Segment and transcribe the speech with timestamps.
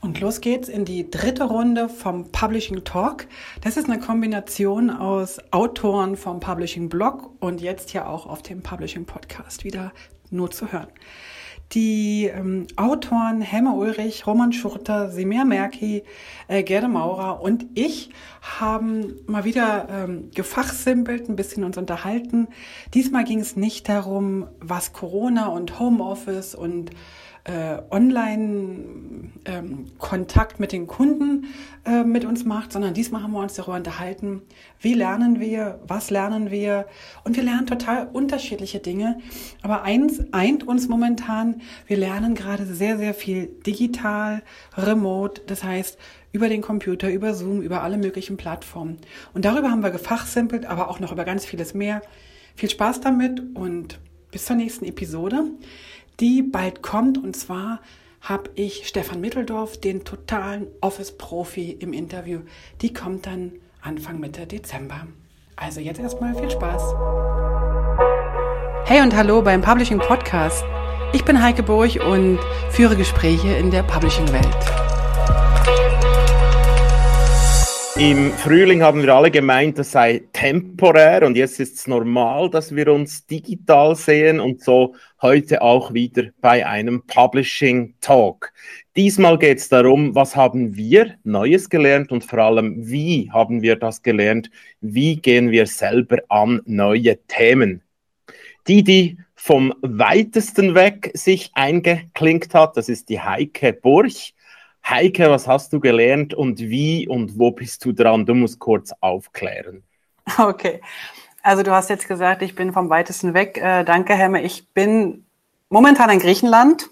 [0.00, 3.26] Und los geht's in die dritte Runde vom Publishing Talk.
[3.62, 8.62] Das ist eine Kombination aus Autoren vom Publishing Blog und jetzt hier auch auf dem
[8.62, 9.92] Publishing Podcast wieder
[10.30, 10.88] nur zu hören.
[11.72, 16.02] Die ähm, Autoren Helme Ulrich, Roman Schurter, Semir Merki,
[16.46, 18.10] äh, Gerde Maurer und ich
[18.40, 22.48] haben mal wieder ähm, gefachsimpelt, ein bisschen uns unterhalten.
[22.94, 26.90] Diesmal ging es nicht darum, was Corona und Homeoffice und
[27.48, 31.46] äh, Online-Kontakt ähm, mit den Kunden
[31.86, 34.42] äh, mit uns macht, sondern diesmal haben wir uns darüber unterhalten,
[34.80, 36.84] wie lernen wir, was lernen wir
[37.24, 39.18] und wir lernen total unterschiedliche Dinge.
[39.62, 44.42] Aber eins eint uns momentan, wir lernen gerade sehr, sehr viel digital,
[44.76, 45.96] remote, das heißt
[46.32, 48.98] über den Computer, über Zoom, über alle möglichen Plattformen.
[49.32, 52.02] Und darüber haben wir gefachsimpelt, aber auch noch über ganz vieles mehr.
[52.54, 53.98] Viel Spaß damit und
[54.30, 55.44] bis zur nächsten Episode
[56.20, 57.18] die bald kommt.
[57.18, 57.80] Und zwar
[58.20, 62.40] habe ich Stefan Mitteldorf, den totalen Office-Profi im Interview.
[62.80, 65.06] Die kommt dann Anfang Mitte Dezember.
[65.56, 66.94] Also jetzt erstmal viel Spaß.
[68.84, 70.64] Hey und hallo beim Publishing Podcast.
[71.12, 72.38] Ich bin Heike Burg und
[72.70, 74.97] führe Gespräche in der Publishing-Welt.
[77.98, 82.76] Im Frühling haben wir alle gemeint, das sei temporär und jetzt ist es normal, dass
[82.76, 88.52] wir uns digital sehen und so heute auch wieder bei einem Publishing Talk.
[88.94, 93.74] Diesmal geht es darum, was haben wir Neues gelernt und vor allem, wie haben wir
[93.74, 94.48] das gelernt,
[94.80, 97.82] wie gehen wir selber an neue Themen.
[98.68, 104.34] Die, die vom weitesten weg sich eingeklinkt hat, das ist die Heike Burch.
[104.86, 108.26] Heike, was hast du gelernt und wie und wo bist du dran?
[108.26, 109.82] Du musst kurz aufklären.
[110.38, 110.80] Okay.
[111.42, 113.58] Also du hast jetzt gesagt, ich bin vom weitesten weg.
[113.58, 114.42] Äh, danke, Hemme.
[114.42, 115.24] Ich bin
[115.70, 116.90] momentan in Griechenland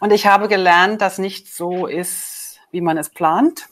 [0.00, 3.68] und ich habe gelernt, dass nicht so ist, wie man es plant.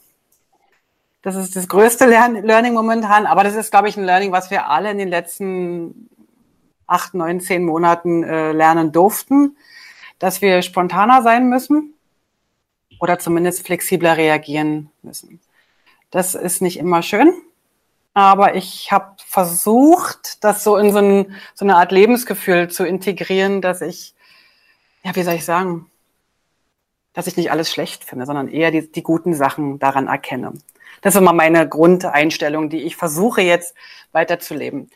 [1.22, 4.50] Das ist das größte Lern Learning momentan, aber das ist, glaube ich, ein Learning, was
[4.50, 6.10] wir alle in den letzten
[6.86, 9.56] acht, neun, zehn Monaten äh, lernen durften,
[10.18, 11.93] dass wir spontaner sein müssen
[13.00, 15.40] oder zumindest flexibler reagieren müssen.
[16.10, 17.32] Das ist nicht immer schön,
[18.14, 23.60] aber ich habe versucht, das so in so, ein, so, eine Art Lebensgefühl zu integrieren,
[23.60, 24.14] dass ich,
[25.02, 25.90] ja, wie soll ich sagen,
[27.12, 30.52] dass ich nicht alles schlecht finde, sondern eher die, die guten Sachen daran erkenne.
[31.00, 33.74] Das ist immer meine Grundeinstellung, die ich versuche jetzt
[34.12, 34.90] weiterzuleben.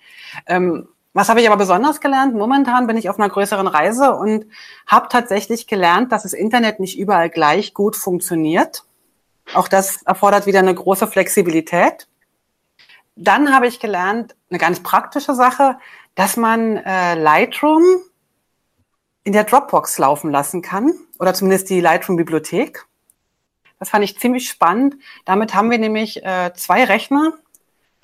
[0.47, 2.34] Ähm, was habe ich aber besonders gelernt?
[2.34, 4.46] Momentan bin ich auf einer größeren Reise und
[4.86, 8.84] habe tatsächlich gelernt, dass das Internet nicht überall gleich gut funktioniert.
[9.54, 12.06] Auch das erfordert wieder eine große Flexibilität.
[13.16, 15.78] Dann habe ich gelernt, eine ganz praktische Sache,
[16.14, 17.82] dass man äh, Lightroom
[19.24, 22.86] in der Dropbox laufen lassen kann oder zumindest die Lightroom-Bibliothek.
[23.78, 24.97] Das fand ich ziemlich spannend.
[25.24, 27.32] Damit haben wir nämlich äh, zwei Rechner,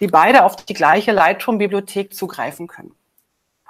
[0.04, 2.94] die beide auf die gleiche Lightroom-Bibliothek zugreifen können.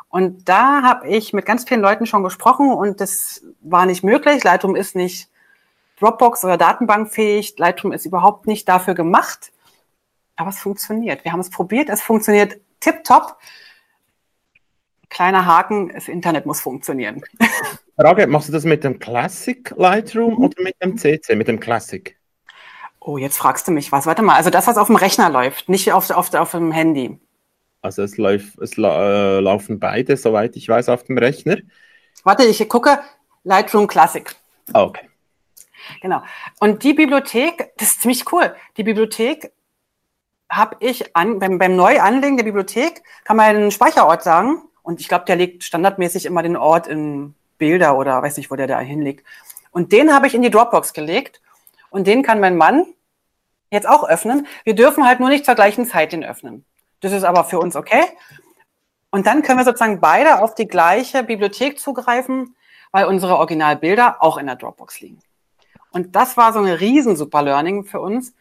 [0.08, 4.42] Und da habe ich mit ganz vielen Leuten schon gesprochen und das war nicht möglich.
[4.42, 5.28] Lightroom ist nicht
[6.00, 7.56] Dropbox oder Datenbankfähig.
[7.56, 9.52] Lightroom ist überhaupt nicht dafür gemacht.
[10.34, 11.24] Aber es funktioniert.
[11.24, 11.88] Wir haben es probiert.
[11.88, 13.38] Es funktioniert tipptopp.
[15.08, 17.22] Kleiner Haken, das Internet muss funktionieren.
[17.96, 22.16] Frage, machst du das mit dem Classic Lightroom oder mit dem CC, mit dem Classic?
[23.06, 24.06] Oh, jetzt fragst du mich was.
[24.06, 27.18] Warte mal, also das, was auf dem Rechner läuft, nicht auf, auf, auf dem Handy.
[27.82, 31.58] Also es, läuft, es la, äh, laufen beide, soweit ich weiß, auf dem Rechner.
[32.22, 32.98] Warte, ich gucke
[33.42, 34.34] Lightroom Classic.
[34.72, 35.10] Ah, okay.
[36.00, 36.22] Genau.
[36.60, 38.56] Und die Bibliothek, das ist ziemlich cool.
[38.78, 39.52] Die Bibliothek
[40.48, 44.62] habe ich an, beim, beim Neuanlegen der Bibliothek, kann man einen Speicherort sagen.
[44.82, 48.56] Und ich glaube, der legt standardmäßig immer den Ort in Bilder oder weiß nicht, wo
[48.56, 49.26] der da hinlegt.
[49.72, 51.42] Und den habe ich in die Dropbox gelegt.
[51.94, 52.86] Und den kann mein Mann
[53.70, 54.48] jetzt auch öffnen.
[54.64, 56.64] Wir dürfen halt nur nicht zur gleichen Zeit den öffnen.
[56.98, 58.02] Das ist aber für uns okay.
[59.10, 62.56] Und dann können wir sozusagen beide auf die gleiche Bibliothek zugreifen,
[62.90, 65.20] weil unsere Originalbilder auch in der Dropbox liegen.
[65.92, 68.34] Und das war so eine riesen super Learning für uns.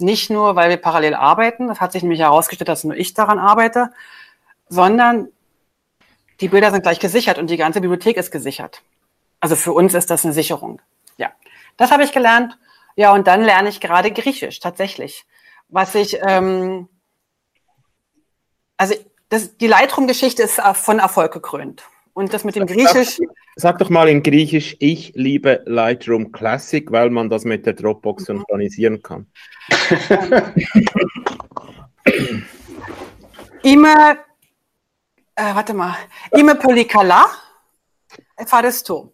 [0.00, 3.38] Nicht nur, weil wir parallel arbeiten, das hat sich nämlich herausgestellt, dass nur ich daran
[3.38, 3.92] arbeite,
[4.68, 5.28] sondern
[6.40, 8.82] die Bilder sind gleich gesichert und die ganze Bibliothek ist gesichert.
[9.38, 10.82] Also für uns ist das eine Sicherung.
[11.18, 11.30] Ja,
[11.76, 12.58] das habe ich gelernt.
[12.96, 15.24] Ja, und dann lerne ich gerade Griechisch tatsächlich,
[15.68, 16.88] was ich ähm,
[18.76, 18.94] also
[19.28, 21.84] das, die Lightroom-Geschichte ist von Erfolg gekrönt.
[22.12, 23.16] Und das mit dem Griechisch.
[23.16, 27.74] Sag, sag, doch mal in Griechisch, ich liebe Lightroom Classic, weil man das mit der
[27.74, 28.38] Dropbox mhm.
[28.38, 29.26] synchronisieren kann.
[33.62, 34.18] Ime,
[35.34, 35.94] äh, warte mal,
[36.32, 37.28] Ime Polikala,
[38.46, 39.12] Faristo.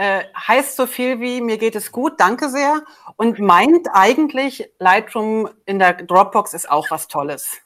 [0.00, 2.80] Äh, heißt so viel wie mir geht es gut, danke sehr
[3.16, 7.58] und meint eigentlich Lightroom in der Dropbox ist auch was Tolles.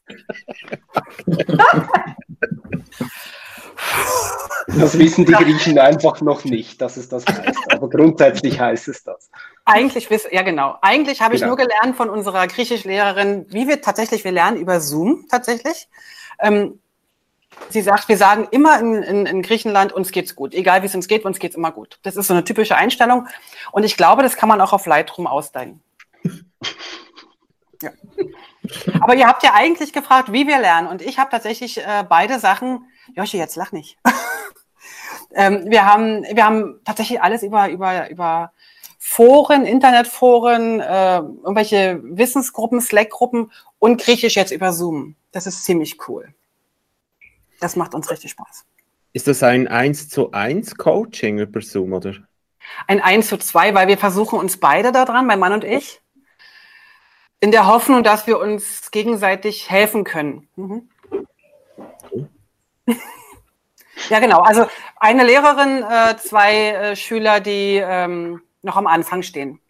[4.66, 7.72] Das wissen die Griechen einfach noch nicht, dass es das heißt.
[7.72, 9.30] Aber grundsätzlich heißt es das.
[9.64, 10.76] Eigentlich wissen, ja genau.
[10.82, 11.44] Eigentlich habe genau.
[11.44, 15.88] ich nur gelernt von unserer Griechischlehrerin, wie wir tatsächlich, wir lernen über Zoom tatsächlich.
[16.40, 16.80] Ähm,
[17.70, 20.54] sie sagt, wir sagen immer in, in, in, Griechenland, uns geht's gut.
[20.54, 21.98] Egal wie es uns geht, uns geht's immer gut.
[22.02, 23.26] Das ist so eine typische Einstellung.
[23.72, 25.82] Und ich glaube, das kann man auch auf Lightroom ausdeigen.
[27.82, 27.90] Ja.
[29.00, 30.88] Aber ihr habt ja eigentlich gefragt, wie wir lernen.
[30.88, 32.86] Und ich habe tatsächlich äh, beide Sachen.
[33.14, 33.98] Joshi, jetzt lach nicht.
[35.34, 38.52] ähm, wir, haben, wir haben tatsächlich alles über, über, über
[38.98, 45.16] Foren, Internetforen, äh, irgendwelche Wissensgruppen, Slack-Gruppen und Griechisch jetzt über Zoom.
[45.30, 46.34] Das ist ziemlich cool.
[47.60, 48.64] Das macht uns richtig Spaß.
[49.12, 52.14] Ist das ein 1 zu 1 Coaching über Zoom, oder?
[52.86, 56.00] Ein 1 zu 2, weil wir versuchen uns beide daran, mein Mann und ich,
[57.40, 60.48] in der Hoffnung, dass wir uns gegenseitig helfen können.
[60.56, 60.88] Mhm.
[64.08, 64.40] ja, genau.
[64.40, 64.66] Also
[64.96, 69.60] eine Lehrerin, äh, zwei äh, Schüler, die ähm, noch am Anfang stehen.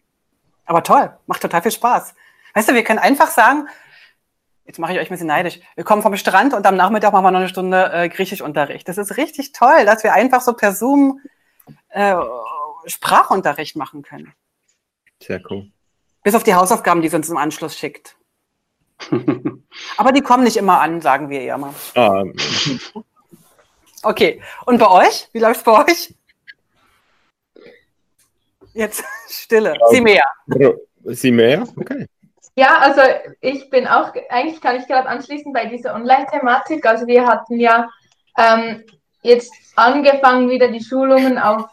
[0.65, 2.15] Aber toll, macht total viel Spaß.
[2.53, 3.67] Weißt du, wir können einfach sagen,
[4.65, 7.23] jetzt mache ich euch ein bisschen neidisch, wir kommen vom Strand und am Nachmittag machen
[7.23, 8.87] wir noch eine Stunde äh, Griechischunterricht.
[8.87, 11.21] Das ist richtig toll, dass wir einfach so per Zoom
[11.89, 12.15] äh,
[12.85, 14.33] Sprachunterricht machen können.
[15.21, 15.71] Sehr cool.
[16.23, 18.17] Bis auf die Hausaufgaben, die sie uns im Anschluss schickt.
[19.97, 21.73] Aber die kommen nicht immer an, sagen wir eher mal.
[21.95, 22.23] Ah.
[24.03, 25.29] Okay, und bei euch?
[25.33, 26.13] Wie läuft es bei euch?
[28.73, 29.73] Jetzt Stille.
[29.91, 30.25] Sie mehr.
[31.05, 31.67] Sie mehr?
[31.75, 32.07] Okay.
[32.55, 33.01] Ja, also
[33.41, 36.85] ich bin auch, eigentlich kann ich gerade anschließen bei dieser Online-Thematik.
[36.85, 37.89] Also wir hatten ja
[38.37, 38.83] ähm,
[39.21, 41.65] jetzt angefangen, wieder die Schulungen auf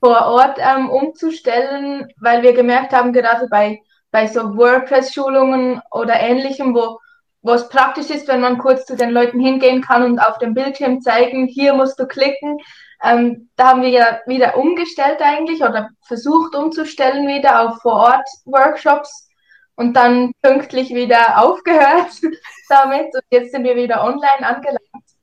[0.00, 3.80] vor Ort ähm, umzustellen, weil wir gemerkt haben, gerade bei
[4.12, 7.00] bei so WordPress-Schulungen oder ähnlichem, wo,
[7.40, 10.54] wo es praktisch ist, wenn man kurz zu den Leuten hingehen kann und auf dem
[10.54, 12.58] Bildschirm zeigen, hier musst du klicken.
[13.02, 19.28] Ähm, da haben wir ja wieder umgestellt eigentlich oder versucht umzustellen wieder auf Vor-Ort-Workshops
[19.76, 22.12] und dann pünktlich wieder aufgehört
[22.68, 23.14] damit.
[23.14, 24.80] Und jetzt sind wir wieder online angelangt.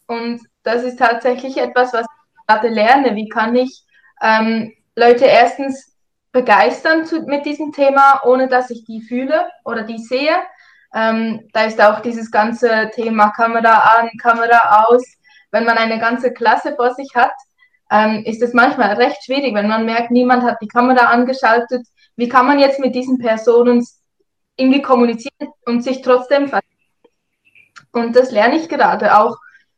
[0.07, 3.16] Und das ist tatsächlich etwas, was ich gerade lerne.
[3.16, 3.84] Wie kann ich
[4.22, 5.96] ähm, Leute erstens
[6.31, 10.36] begeistern zu, mit diesem Thema, ohne dass ich die fühle oder die sehe.
[10.94, 15.04] Ähm, da ist auch dieses ganze Thema Kamera an, Kamera aus.
[15.52, 17.31] Wenn man eine ganze Klasse vor sich hat,
[17.92, 21.88] ähm, ist es manchmal recht schwierig, wenn man merkt, niemand hat die Kamera angeschaltet.
[22.16, 23.86] Wie kann man jetzt mit diesen Personen
[24.59, 26.51] irgendwie kommunizieren und sich trotzdem
[27.91, 29.38] Und das lerne ich gerade auch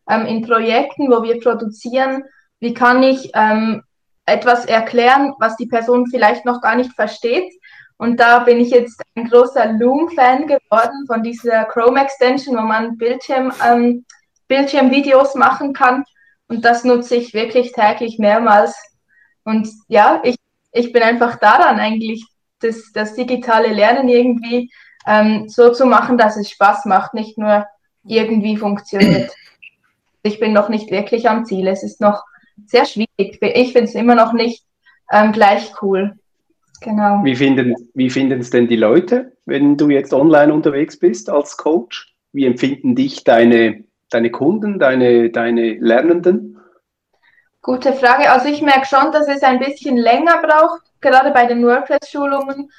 [0.09, 2.23] ähm, in Projekten, wo wir produzieren.
[2.59, 3.83] Wie kann ich ähm,
[4.25, 7.51] etwas erklären, was die Person vielleicht noch gar nicht versteht.
[7.97, 13.53] Und da bin ich jetzt ein großer Loom-Fan geworden von dieser Chrome-Extension, wo man Bildschirm,
[13.65, 14.05] ähm,
[14.47, 16.03] Bildschirmvideos machen kann.
[16.47, 18.75] Und das nutze ich wirklich täglich mehrmals.
[19.43, 20.35] Und ja, ich,
[20.71, 22.25] ich bin einfach daran eigentlich,
[22.61, 24.71] das, das digitale Lernen irgendwie
[25.07, 27.65] ähm, so zu machen, dass es Spaß macht, nicht nur
[28.05, 29.31] irgendwie funktioniert.
[30.23, 31.67] Ich bin noch nicht wirklich am Ziel.
[31.67, 32.23] Es ist noch
[32.67, 33.39] sehr schwierig.
[33.41, 34.63] Ich finde es immer noch nicht
[35.11, 36.13] ähm, gleich cool.
[36.81, 37.23] Genau.
[37.23, 42.13] Wie finden wie es denn die Leute, wenn du jetzt online unterwegs bist als Coach?
[42.33, 46.59] Wie empfinden dich deine, deine Kunden, deine, deine Lernenden?
[47.63, 48.31] Gute Frage.
[48.31, 52.71] Also ich merke schon, dass es ein bisschen länger braucht, gerade bei den WordPress-Schulungen.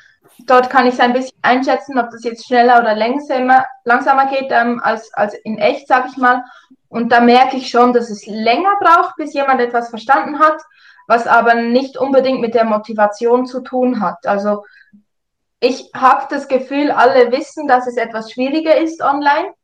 [0.47, 4.51] Dort kann ich es ein bisschen einschätzen, ob das jetzt schneller oder langsamer, langsamer geht
[4.51, 6.43] ähm, als, als in echt, sage ich mal.
[6.89, 10.61] Und da merke ich schon, dass es länger braucht, bis jemand etwas verstanden hat,
[11.07, 14.27] was aber nicht unbedingt mit der Motivation zu tun hat.
[14.27, 14.65] Also
[15.61, 19.55] ich habe das Gefühl, alle wissen, dass es etwas schwieriger ist online.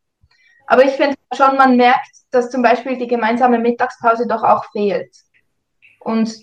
[0.69, 5.11] Aber ich finde schon, man merkt, dass zum Beispiel die gemeinsame Mittagspause doch auch fehlt.
[6.01, 6.35] Und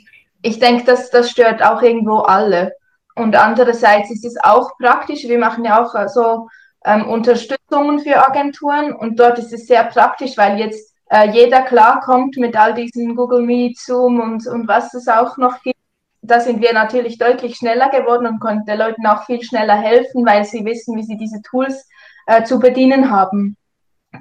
[0.42, 2.74] ich denke, dass das stört auch irgendwo alle.
[3.16, 5.24] Und andererseits ist es auch praktisch.
[5.24, 6.48] Wir machen ja auch so
[6.84, 12.36] ähm, Unterstützungen für Agenturen und dort ist es sehr praktisch, weil jetzt äh, jeder klarkommt
[12.38, 15.80] mit all diesen Google Meet, Zoom und, und was es auch noch gibt.
[16.24, 20.26] Da sind wir natürlich deutlich schneller geworden und konnten den Leuten auch viel schneller helfen,
[20.26, 21.88] weil sie wissen, wie sie diese Tools
[22.26, 23.56] äh, zu bedienen haben.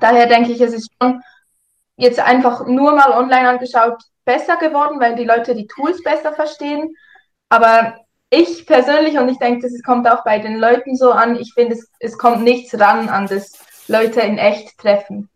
[0.00, 1.20] Daher denke ich, es ist schon
[1.96, 6.94] jetzt einfach nur mal online angeschaut besser geworden, weil die Leute die Tools besser verstehen.
[7.48, 7.94] Aber
[8.30, 11.74] ich persönlich, und ich denke, das kommt auch bei den Leuten so an, ich finde,
[11.74, 15.28] es, es kommt nichts ran an das Leute in echt treffen.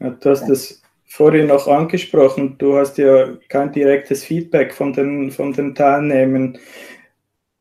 [0.00, 5.30] Ja, du hast das vorhin noch angesprochen, du hast ja kein direktes Feedback von den,
[5.30, 6.58] von den Teilnehmern.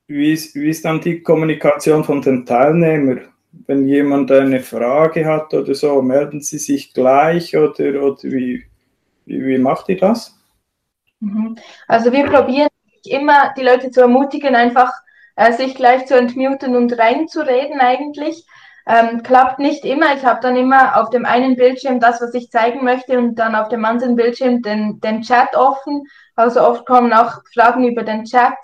[0.07, 3.32] Wie ist, wie ist dann die Kommunikation von den Teilnehmern?
[3.67, 8.65] Wenn jemand eine Frage hat oder so, melden sie sich gleich oder, oder wie,
[9.25, 10.37] wie, wie macht ihr das?
[11.19, 11.57] Mhm.
[11.87, 12.69] Also wir probieren
[13.05, 14.91] immer die Leute zu ermutigen, einfach
[15.35, 18.45] äh, sich gleich zu entmuten und reinzureden eigentlich.
[18.85, 20.13] Ähm, klappt nicht immer.
[20.15, 23.55] Ich habe dann immer auf dem einen Bildschirm das, was ich zeigen möchte und dann
[23.55, 26.03] auf dem anderen Bildschirm den, den Chat offen.
[26.35, 28.57] Also oft kommen auch Fragen über den Chat.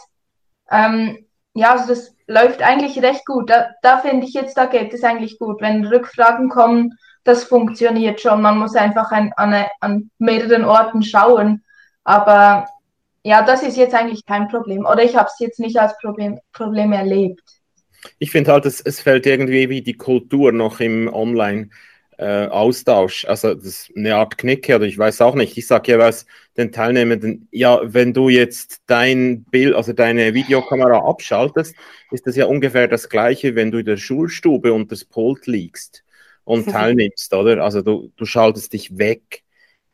[0.70, 3.50] Ähm, ja, also das läuft eigentlich recht gut.
[3.50, 5.62] Da, da finde ich jetzt, da geht es eigentlich gut.
[5.62, 8.42] Wenn Rückfragen kommen, das funktioniert schon.
[8.42, 11.64] Man muss einfach ein, an, an mehreren Orten schauen.
[12.04, 12.68] Aber
[13.24, 14.86] ja, das ist jetzt eigentlich kein Problem.
[14.86, 17.44] Oder ich habe es jetzt nicht als Problem, Problem erlebt.
[18.18, 21.70] Ich finde halt, es, es fällt irgendwie wie die Kultur noch im Online.
[22.20, 25.58] Äh, Austausch, also das ist eine Art Knicke oder ich weiß auch nicht.
[25.58, 26.26] Ich sage ja was
[26.58, 31.76] den Teilnehmenden, ja, wenn du jetzt dein Bild, also deine Videokamera abschaltest,
[32.12, 36.04] ist das ja ungefähr das gleiche, wenn du in der Schulstube unter das Pult liegst
[36.44, 37.64] und teilnimmst, oder?
[37.64, 39.44] Also du, du schaltest dich weg.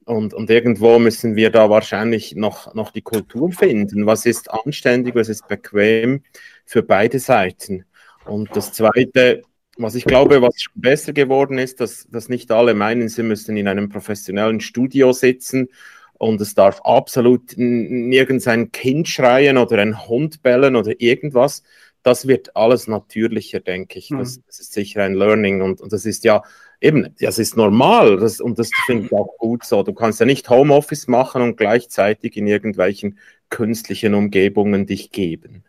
[0.06, 4.08] Und, und irgendwo müssen wir da wahrscheinlich noch, noch die Kultur finden.
[4.08, 6.24] Was ist anständig, was ist bequem
[6.66, 7.86] für beide Seiten?
[8.26, 9.44] Und das Zweite,
[9.78, 13.68] was ich glaube, was besser geworden ist, dass, dass nicht alle meinen, sie müssen in
[13.68, 15.70] einem professionellen Studio sitzen
[16.14, 21.64] und es darf absolut nirgends ein Kind schreien oder ein Hund bellen oder irgendwas.
[22.04, 24.10] Das wird alles natürlicher, denke ich.
[24.10, 24.44] Das, mhm.
[24.48, 26.44] das ist sicher ein Learning und, und das ist ja
[26.80, 29.84] eben, das ist normal das, und das finde ich auch gut so.
[29.84, 35.64] Du kannst ja nicht Homeoffice machen und gleichzeitig in irgendwelchen künstlichen Umgebungen dich geben.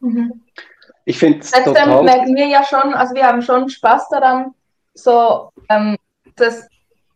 [0.00, 0.42] Mhm.
[1.04, 2.02] Ich finde es total...
[2.02, 4.54] merken wir ja schon, also wir haben schon Spaß daran,
[4.94, 5.96] so ähm,
[6.36, 6.66] das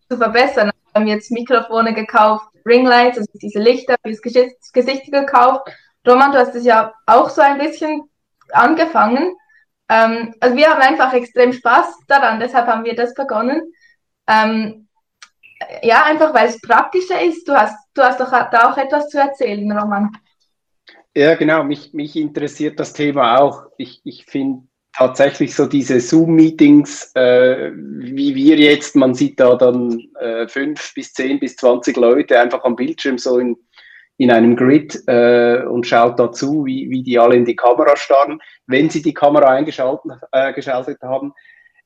[0.08, 0.72] zu verbessern.
[0.92, 5.68] Wir haben jetzt Mikrofone gekauft, Ringlights, also diese Lichter fürs Gesicht gekauft.
[6.06, 8.08] Roman, du hast es ja auch so ein bisschen
[8.52, 9.36] angefangen.
[9.88, 13.72] Ähm, also wir haben einfach extrem Spaß daran, deshalb haben wir das begonnen.
[14.28, 14.88] Ähm,
[15.82, 17.48] ja, einfach weil es praktischer ist.
[17.48, 20.16] Du hast, du hast doch da auch etwas zu erzählen, Roman.
[21.16, 23.68] Ja, genau, mich, mich interessiert das Thema auch.
[23.78, 29.98] Ich, ich finde tatsächlich so diese Zoom-Meetings, äh, wie wir jetzt, man sieht da dann
[30.20, 33.56] äh, fünf bis zehn bis zwanzig Leute einfach am Bildschirm so in
[34.18, 38.40] in einem Grid äh, und schaut dazu, wie, wie die alle in die Kamera starren,
[38.66, 41.32] wenn sie die Kamera eingeschaltet äh, geschaltet haben.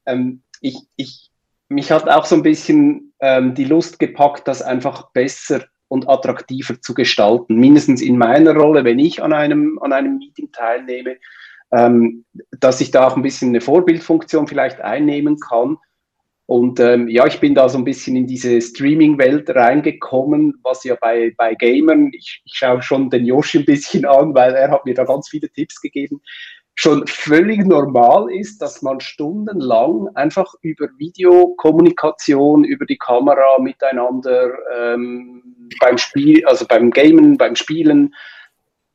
[0.06, 1.30] Ähm, ich, ich,
[1.68, 6.80] mich hat auch so ein bisschen ähm, die Lust gepackt, das einfach besser und attraktiver
[6.80, 7.56] zu gestalten.
[7.56, 11.16] Mindestens in meiner Rolle, wenn ich an einem, an einem Meeting teilnehme,
[11.72, 12.24] ähm,
[12.58, 15.76] dass ich da auch ein bisschen eine Vorbildfunktion vielleicht einnehmen kann
[16.50, 20.96] und ähm, ja, ich bin da so ein bisschen in diese Streaming-Welt reingekommen, was ja
[21.00, 24.84] bei, bei Gamern, ich, ich schaue schon den Yoshi ein bisschen an, weil er hat
[24.84, 26.20] mir da ganz viele Tipps gegeben,
[26.80, 35.68] schon völlig normal ist, dass man stundenlang einfach über Videokommunikation, über die Kamera miteinander ähm,
[35.78, 38.14] beim Spiel, also beim Gamen, beim Spielen,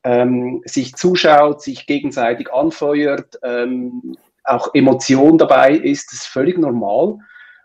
[0.02, 7.18] ähm, sich zuschaut, sich gegenseitig anfeuert, ähm, auch Emotion dabei ist, das ist völlig normal.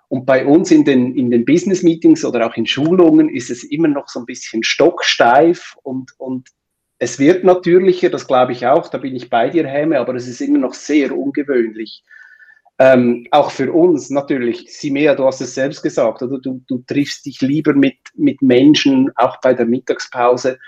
[0.08, 3.63] Und bei uns in den, in den Business Meetings oder auch in Schulungen ist es
[3.63, 6.48] immer noch so ein bisschen stocksteif und, und
[7.03, 10.27] es wird natürlicher, das glaube ich auch, da bin ich bei dir, Häme, aber es
[10.27, 12.03] ist immer noch sehr ungewöhnlich.
[12.77, 17.25] Ähm, auch für uns natürlich, Simea, du hast es selbst gesagt, oder du, du triffst
[17.25, 20.60] dich lieber mit, mit Menschen, auch bei der Mittagspause.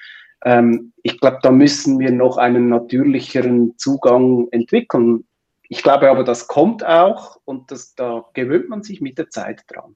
[0.43, 5.25] Ähm, ich glaube, da müssen wir noch einen natürlicheren Zugang entwickeln.
[5.69, 9.65] Ich glaube aber, das kommt auch und das, da gewöhnt man sich mit der Zeit
[9.67, 9.95] dran.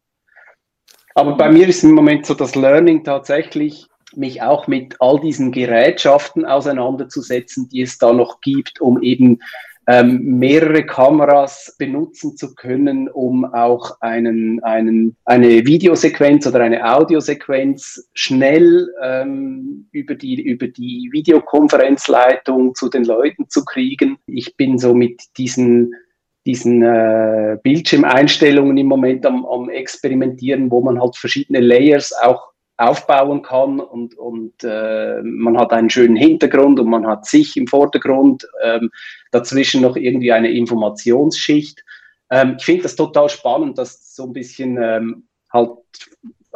[1.15, 5.51] Aber bei mir ist im Moment so das Learning tatsächlich, mich auch mit all diesen
[5.51, 9.39] Gerätschaften auseinanderzusetzen, die es da noch gibt, um eben
[9.89, 18.09] ähm, mehrere Kameras benutzen zu können, um auch einen, einen, eine Videosequenz oder eine Audiosequenz
[18.13, 24.17] schnell ähm, über, die, über die Videokonferenzleitung zu den Leuten zu kriegen.
[24.27, 25.93] Ich bin so mit diesen
[26.45, 33.41] diesen äh, Bildschirmeinstellungen im Moment am, am Experimentieren, wo man halt verschiedene Layers auch aufbauen
[33.41, 38.47] kann und, und äh, man hat einen schönen Hintergrund und man hat sich im Vordergrund,
[38.63, 38.91] ähm,
[39.31, 41.83] dazwischen noch irgendwie eine Informationsschicht.
[42.29, 45.71] Ähm, ich finde das total spannend, das so ein bisschen ähm, halt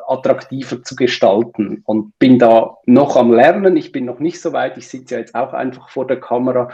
[0.07, 3.77] attraktiver zu gestalten und bin da noch am Lernen.
[3.77, 4.77] Ich bin noch nicht so weit.
[4.77, 6.69] Ich sitze ja jetzt auch einfach vor der Kamera.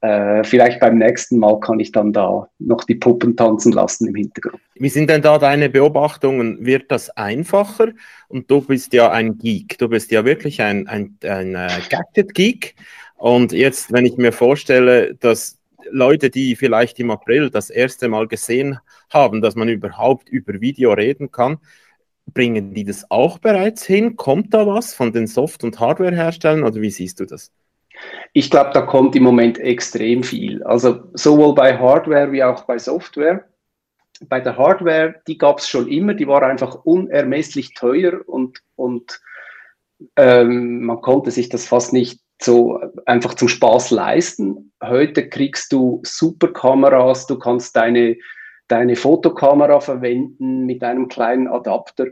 [0.00, 4.14] Äh, vielleicht beim nächsten Mal kann ich dann da noch die Puppen tanzen lassen im
[4.14, 4.62] Hintergrund.
[4.74, 6.64] Wie sind denn da deine Beobachtungen?
[6.64, 7.88] Wird das einfacher?
[8.28, 9.76] Und du bist ja ein Geek.
[9.78, 12.76] Du bist ja wirklich ein, ein, ein äh, Gadget-Geek.
[13.16, 15.58] Und jetzt, wenn ich mir vorstelle, dass
[15.90, 18.78] Leute, die vielleicht im April das erste Mal gesehen
[19.10, 21.58] haben, dass man überhaupt über Video reden kann,
[22.32, 24.14] bringen die das auch bereits hin?
[24.14, 27.50] Kommt da was von den Soft- und Hardware-Herstellern oder wie siehst du das?
[28.32, 30.62] Ich glaube, da kommt im Moment extrem viel.
[30.62, 33.44] Also sowohl bei Hardware wie auch bei Software.
[34.28, 39.20] Bei der Hardware, die gab es schon immer, die war einfach unermesslich teuer und, und
[40.16, 44.72] ähm, man konnte sich das fast nicht so einfach zum Spaß leisten.
[44.82, 48.16] Heute kriegst du super Kameras, du kannst deine,
[48.68, 52.06] deine Fotokamera verwenden mit einem kleinen Adapter.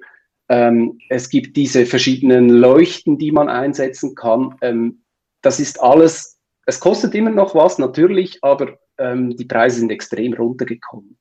[0.49, 4.57] Ähm, es gibt diese verschiedenen Leuchten, die man einsetzen kann.
[4.63, 5.03] Ähm,
[5.47, 10.35] das ist alles, es kostet immer noch was, natürlich, aber ähm, die Preise sind extrem
[10.35, 11.17] runtergekommen.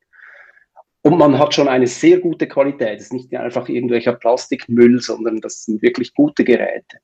[1.03, 2.97] Und man hat schon eine sehr gute Qualität.
[2.97, 6.97] Es ist nicht einfach irgendwelcher Plastikmüll, sondern das sind wirklich gute Geräte.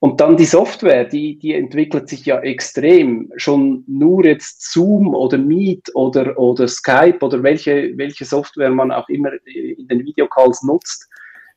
[0.00, 3.30] Und dann die Software, die, die entwickelt sich ja extrem.
[3.36, 9.08] Schon nur jetzt Zoom oder Meet oder, oder Skype oder welche, welche Software man auch
[9.08, 11.08] immer in den Videocalls nutzt,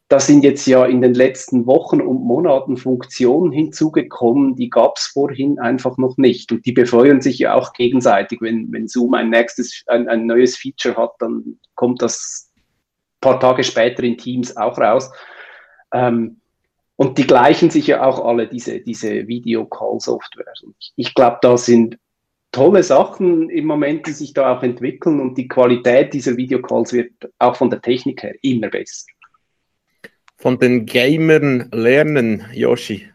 [0.07, 5.07] da sind jetzt ja in den letzten Wochen und Monaten Funktionen hinzugekommen, die gab es
[5.07, 6.51] vorhin einfach noch nicht.
[6.51, 8.39] Und die befeuern sich ja auch gegenseitig.
[8.39, 12.61] Wenn, wenn Zoom ein nächstes, ein, ein neues Feature hat, dann kommt das ein
[13.21, 15.09] paar Tage später in Teams auch raus.
[15.91, 16.39] Ähm,
[16.97, 20.53] und die gleichen sich ja auch alle, diese, diese Video-Call-Software.
[20.79, 21.97] Ich, ich glaube, da sind
[22.51, 27.11] tolle Sachen im Moment, die sich da auch entwickeln und die Qualität dieser Videocalls wird
[27.39, 29.07] auch von der Technik her immer besser
[30.37, 33.09] von den Gamern lernen, Yoshi?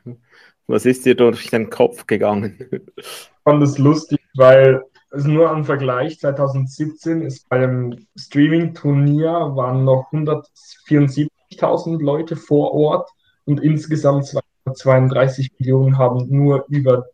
[0.67, 2.59] Was ist dir durch den Kopf gegangen?
[2.97, 3.07] Ich
[3.45, 10.13] fand es lustig, weil es nur ein Vergleich 2017 ist bei dem Streaming-Turnier waren noch
[10.13, 13.11] 174.000 Leute vor Ort
[13.45, 17.07] und insgesamt 232 Millionen haben nur über,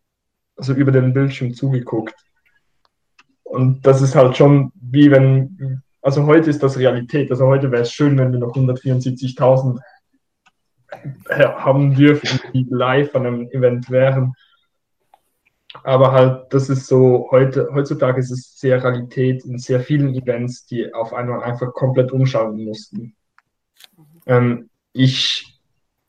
[0.57, 2.15] also über den Bildschirm zugeguckt.
[3.45, 7.31] Und das ist halt schon wie wenn, also heute ist das Realität.
[7.31, 9.81] Also heute wäre es schön, wenn wir noch 174.000
[11.29, 14.35] haben dürfen, die live an einem Event wären.
[15.85, 20.67] Aber halt, das ist so, heute, heutzutage ist es sehr Realität in sehr vielen Events,
[20.67, 23.15] die auf einmal einfach komplett umschalten mussten.
[24.27, 25.61] Ähm, ich,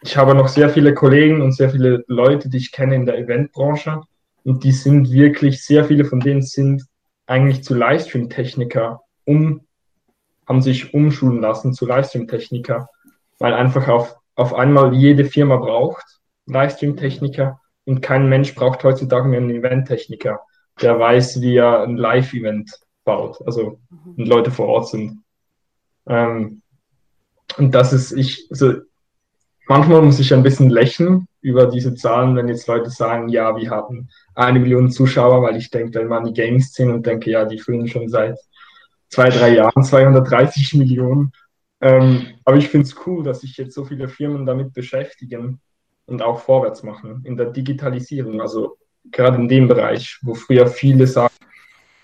[0.01, 3.17] ich habe noch sehr viele Kollegen und sehr viele Leute, die ich kenne in der
[3.17, 4.01] Eventbranche
[4.43, 6.85] und die sind wirklich, sehr viele von denen sind
[7.25, 9.61] eigentlich zu Livestream-Techniker um,
[10.47, 12.89] haben sich umschulen lassen zu Livestream-Techniker,
[13.37, 16.05] weil einfach auf auf einmal jede Firma braucht,
[16.45, 20.41] Livestream-Techniker, und kein Mensch braucht heutzutage mehr einen Event-Techniker,
[20.81, 22.71] der weiß, wie er ein Live-Event
[23.03, 25.23] baut, also und Leute vor Ort sind.
[26.05, 26.61] Ähm,
[27.57, 28.73] und das ist, ich, also
[29.67, 33.69] manchmal muss ich ein bisschen lächeln über diese Zahlen, wenn jetzt Leute sagen, ja, wir
[33.71, 37.45] hatten eine Million Zuschauer, weil ich denke dann mal an die Gaming-Szene und denke, ja,
[37.45, 38.37] die füllen schon seit
[39.09, 41.31] zwei, drei Jahren 230 Millionen.
[41.81, 45.59] Ähm, aber ich finde es cool, dass sich jetzt so viele Firmen damit beschäftigen
[46.05, 48.41] und auch vorwärts machen in der Digitalisierung.
[48.41, 48.77] Also
[49.11, 51.33] gerade in dem Bereich, wo früher viele sagen,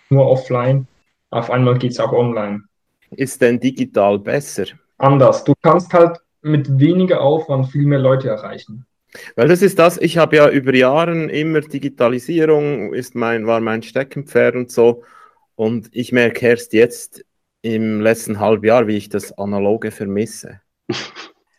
[0.09, 0.87] nur offline,
[1.31, 2.63] auf einmal geht es auch online.
[3.11, 4.65] Ist denn digital besser?
[4.97, 5.43] Anders.
[5.43, 8.85] Du kannst halt mit weniger Aufwand viel mehr Leute erreichen.
[9.35, 13.83] Weil das ist das, ich habe ja über Jahre immer Digitalisierung ist mein, war mein
[13.83, 15.03] Steckenpferd und so.
[15.55, 17.23] Und ich merke erst jetzt,
[17.63, 20.61] im letzten Halbjahr, wie ich das Analoge vermisse.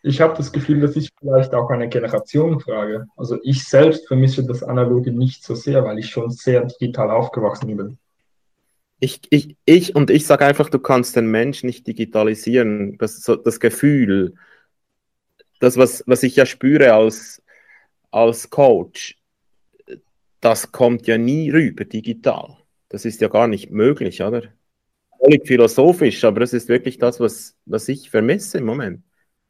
[0.06, 3.06] Ich habe das Gefühl, das ist vielleicht auch eine Generationenfrage.
[3.16, 7.74] Also ich selbst vermisse das Analoge nicht so sehr, weil ich schon sehr digital aufgewachsen
[7.74, 7.96] bin.
[9.00, 12.98] Ich, ich, ich und ich sage einfach, du kannst den Mensch nicht digitalisieren.
[12.98, 14.34] Das, das Gefühl,
[15.58, 17.42] das, was, was ich ja spüre als,
[18.10, 19.18] als Coach,
[20.42, 22.58] das kommt ja nie rüber digital.
[22.90, 24.42] Das ist ja gar nicht möglich, oder?
[25.22, 29.03] Völlig philosophisch, aber das ist wirklich das, was, was ich vermisse im Moment.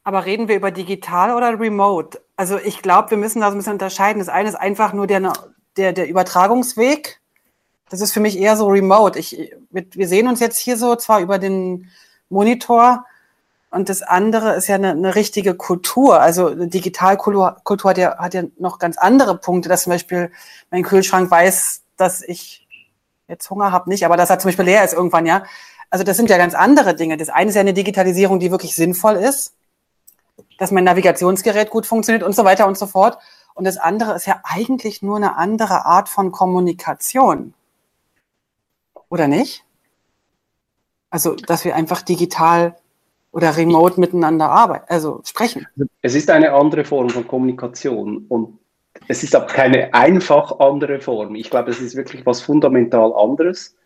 [0.03, 2.21] Aber reden wir über digital oder remote?
[2.37, 4.19] Also ich glaube, wir müssen da so ein bisschen unterscheiden.
[4.19, 5.33] Das eine ist einfach nur der,
[5.77, 7.21] der, der Übertragungsweg.
[7.89, 9.19] Das ist für mich eher so remote.
[9.19, 11.91] Ich, wir sehen uns jetzt hier so zwar über den
[12.29, 13.05] Monitor
[13.75, 16.21] und das andere ist ja eine, eine richtige Kultur.
[16.21, 20.31] Also eine Digitalkultur Kultur hat, ja, hat ja noch ganz andere Punkte, dass zum Beispiel
[20.71, 22.64] mein Kühlschrank weiß, dass ich
[23.29, 25.45] jetzt Hunger habe nicht, aber dass er zum Beispiel leer ist irgendwann, ja.
[25.91, 27.17] Also das sind ja ganz andere Dinge.
[27.17, 29.55] Das eine ist ja eine Digitalisierung, die wirklich sinnvoll ist,
[30.59, 33.19] dass mein Navigationsgerät gut funktioniert und so weiter und so fort.
[33.55, 37.55] Und das andere ist ja eigentlich nur eine andere Art von Kommunikation.
[39.09, 39.65] Oder nicht?
[41.11, 42.77] Also, dass wir einfach digital
[43.31, 45.67] oder remote miteinander arbeiten, also sprechen.
[46.03, 48.59] Es ist eine andere Form von Kommunikation und
[49.09, 51.35] es ist aber keine einfach andere Form.
[51.35, 53.77] Ich glaube, es ist wirklich was fundamental anderes.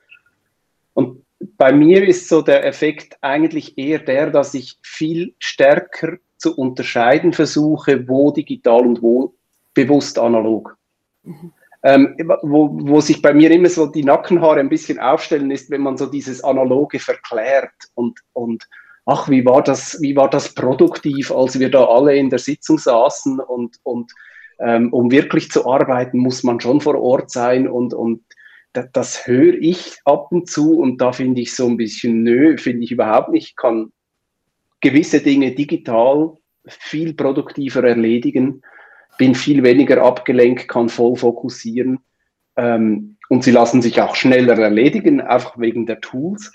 [0.95, 1.25] Und
[1.57, 7.33] bei mir ist so der Effekt eigentlich eher der, dass ich viel stärker zu unterscheiden
[7.33, 9.35] versuche, wo digital und wo
[9.75, 10.77] bewusst analog.
[11.23, 11.53] Mhm.
[11.85, 15.81] Ähm, wo, wo sich bei mir immer so die Nackenhaare ein bisschen aufstellen, ist, wenn
[15.81, 18.65] man so dieses Analoge verklärt und, und
[19.07, 22.79] ach, wie war das, wie war das produktiv, als wir da alle in der Sitzung
[22.79, 24.13] saßen und, und
[24.61, 28.23] ähm, um wirklich zu arbeiten, muss man schon vor Ort sein und, und
[28.73, 32.85] das, höre ich ab und zu und da finde ich so ein bisschen, nö, finde
[32.85, 33.93] ich überhaupt nicht, ich kann
[34.81, 36.35] gewisse Dinge digital
[36.67, 38.63] viel produktiver erledigen,
[39.17, 42.01] bin viel weniger abgelenkt, kann voll fokussieren
[42.57, 46.53] ähm, und sie lassen sich auch schneller erledigen, einfach wegen der Tools.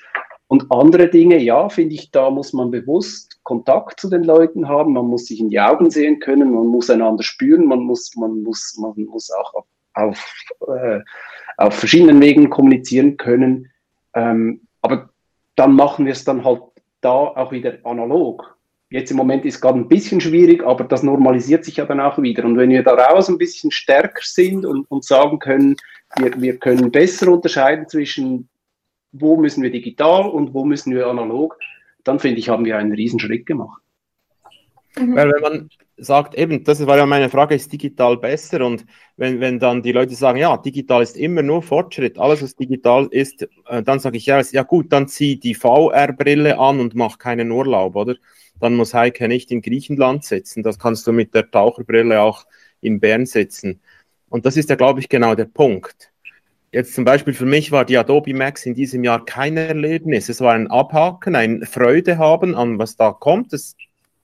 [0.54, 4.94] Und andere Dinge, ja, finde ich, da muss man bewusst Kontakt zu den Leuten haben,
[4.94, 8.44] man muss sich in die Augen sehen können, man muss einander spüren, man muss, man
[8.44, 10.36] muss, man muss auch auf, auf,
[10.68, 11.00] äh,
[11.58, 13.72] auf verschiedenen Wegen kommunizieren können.
[14.14, 15.10] Ähm, aber
[15.56, 16.62] dann machen wir es dann halt
[17.02, 18.56] da auch wieder analog.
[18.92, 22.00] Jetzt im Moment ist es gerade ein bisschen schwierig, aber das normalisiert sich ja dann
[22.00, 22.46] auch wieder.
[22.46, 25.78] Und wenn wir daraus ein bisschen stärker sind und, und sagen können,
[26.18, 28.50] wir, wir können besser unterscheiden zwischen,
[29.14, 31.58] wo müssen wir digital und wo müssen wir analog,
[32.04, 33.82] dann finde ich, haben wir einen Riesenschritt gemacht.
[34.98, 35.16] Mhm.
[35.16, 38.66] Weil wenn man sagt, eben, das war ja meine Frage, ist digital besser?
[38.66, 42.56] Und wenn, wenn dann die Leute sagen, ja, digital ist immer nur Fortschritt, alles was
[42.56, 46.96] digital ist, äh, dann sage ich, ja, ja gut, dann zieh die VR-Brille an und
[46.96, 48.16] mach keinen Urlaub, oder?
[48.64, 50.64] dann muss Heike nicht in Griechenland sitzen.
[50.64, 52.46] Das kannst du mit der Taucherbrille auch
[52.80, 53.82] in Bern sitzen.
[54.30, 56.13] Und das ist ja, glaube ich, genau der Punkt.
[56.74, 60.28] Jetzt zum Beispiel für mich war die Adobe Max in diesem Jahr kein Erlebnis.
[60.28, 63.54] Es war ein Abhaken, ein Freude haben an was da kommt.
[63.54, 63.76] Das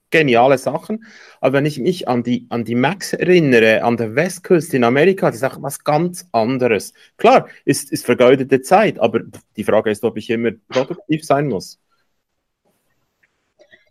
[0.09, 1.05] geniale Sachen.
[1.41, 5.27] Aber wenn ich mich an die, an die Max erinnere, an der Westküste in Amerika,
[5.27, 6.95] das ist auch was ganz anderes.
[7.17, 9.19] Klar, ist, ist vergeudete Zeit, aber
[9.55, 11.79] die Frage ist, ob ich immer produktiv sein muss.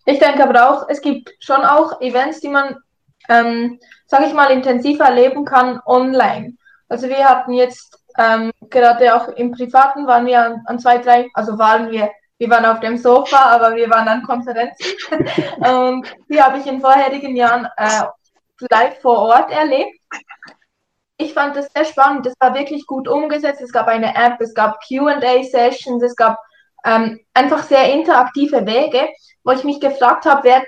[0.04, 2.74] Ich denke aber auch, es gibt schon auch Events, die man,
[3.28, 6.56] ähm, sage ich mal, intensiver erleben kann online.
[6.88, 11.28] Also wir hatten jetzt ähm, gerade auch im Privaten waren wir an, an, zwei, drei,
[11.34, 14.86] also waren wir, wir waren auf dem Sofa, aber wir waren an Konferenzen.
[15.58, 18.02] Und die habe ich in vorherigen Jahren äh,
[18.70, 19.98] live vor Ort erlebt.
[21.16, 22.26] Ich fand das sehr spannend.
[22.26, 23.60] Das war wirklich gut umgesetzt.
[23.60, 26.38] Es gab eine App, es gab QA-Sessions, es gab
[26.84, 29.08] ähm, einfach sehr interaktive Wege
[29.48, 30.62] wo ich mich gefragt habe, wer,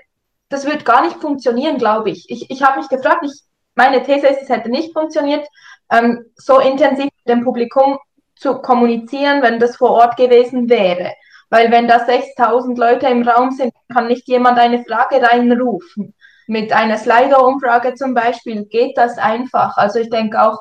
[0.48, 2.30] das wird gar nicht funktionieren, glaube ich.
[2.30, 3.42] Ich, ich habe mich gefragt, ich,
[3.74, 5.46] meine These ist, es hätte nicht funktioniert,
[5.90, 7.98] ähm, so intensiv mit dem Publikum
[8.36, 11.12] zu kommunizieren, wenn das vor Ort gewesen wäre.
[11.50, 16.14] Weil wenn da 6000 Leute im Raum sind, kann nicht jemand eine Frage reinrufen.
[16.46, 19.76] Mit einer Slido-Umfrage zum Beispiel geht das einfach.
[19.76, 20.58] Also ich denke auch,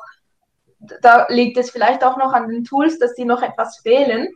[1.00, 4.28] da liegt es vielleicht auch noch an den Tools, dass sie noch etwas fehlen.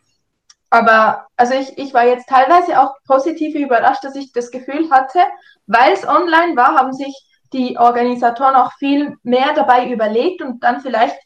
[0.71, 5.21] Aber also ich, ich war jetzt teilweise auch positiv überrascht, dass ich das Gefühl hatte,
[5.67, 7.15] weil es online war, haben sich
[7.55, 11.17] die Organisatoren auch viel mehr dabei überlegt und dann vielleicht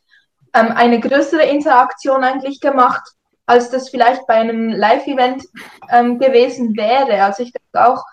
[0.54, 3.02] ähm, eine größere Interaktion eigentlich gemacht,
[3.46, 5.44] als das vielleicht bei einem Live-Event
[5.90, 7.24] ähm, gewesen wäre.
[7.24, 8.04] Also ich denke auch,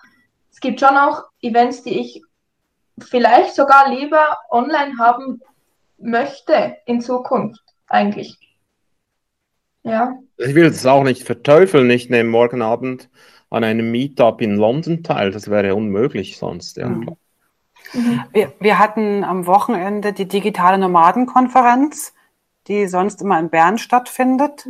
[0.50, 2.22] es gibt schon auch Events, die ich
[2.98, 5.40] vielleicht sogar lieber online haben
[5.98, 8.38] möchte in Zukunft eigentlich.
[9.82, 10.18] Ja.
[10.38, 11.90] Ich will das auch nicht verteufeln.
[11.90, 13.08] Ich nehme morgen Abend
[13.50, 15.30] an einem Meetup in London teil.
[15.30, 16.78] Das wäre unmöglich sonst.
[16.78, 16.88] Ja.
[16.88, 17.16] Mhm.
[18.32, 22.14] Wir, wir, hatten am Wochenende die digitale Nomadenkonferenz,
[22.66, 24.68] die sonst immer in Bern stattfindet.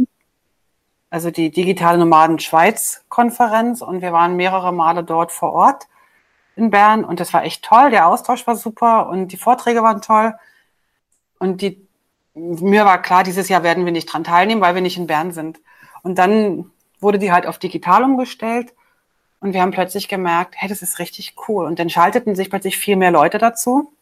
[1.10, 5.88] Also die digitale Nomaden Schweiz Konferenz und wir waren mehrere Male dort vor Ort
[6.56, 7.90] in Bern und das war echt toll.
[7.90, 10.34] Der Austausch war super und die Vorträge waren toll.
[11.38, 11.86] Und die
[12.36, 15.32] mir war klar, dieses Jahr werden wir nicht dran teilnehmen, weil wir nicht in Bern
[15.32, 15.58] sind.
[16.02, 18.74] Und dann wurde die halt auf digital umgestellt
[19.46, 21.66] und wir haben plötzlich gemerkt, hey, das ist richtig cool.
[21.66, 23.92] Und dann schalteten sich plötzlich viel mehr Leute dazu.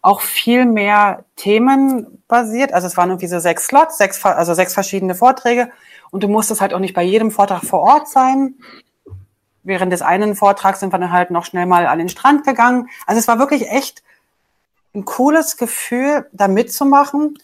[0.00, 2.72] Auch viel mehr Themen basiert.
[2.72, 5.70] Also es waren irgendwie so sechs Slots, sechs, also sechs verschiedene Vorträge.
[6.10, 8.54] Und du musstest halt auch nicht bei jedem Vortrag vor Ort sein.
[9.64, 12.88] Während des einen Vortrags sind wir dann halt noch schnell mal an den Strand gegangen.
[13.06, 14.02] Also es war wirklich echt
[14.94, 17.38] ein cooles Gefühl, da mitzumachen.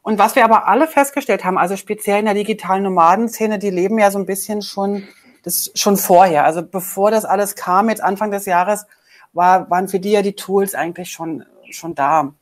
[0.00, 3.98] Und was wir aber alle festgestellt haben, also speziell in der digitalen Nomadenszene, die leben
[3.98, 5.06] ja so ein bisschen schon,
[5.44, 6.44] das schon vorher.
[6.44, 8.86] Also bevor das alles kam, jetzt Anfang des Jahres,
[9.32, 12.32] war, waren für die ja die Tools eigentlich schon, schon da.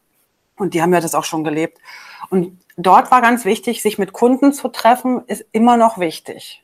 [0.57, 1.79] Und die haben ja das auch schon gelebt.
[2.31, 6.63] Und dort war ganz wichtig, sich mit Kunden zu treffen, ist immer noch wichtig.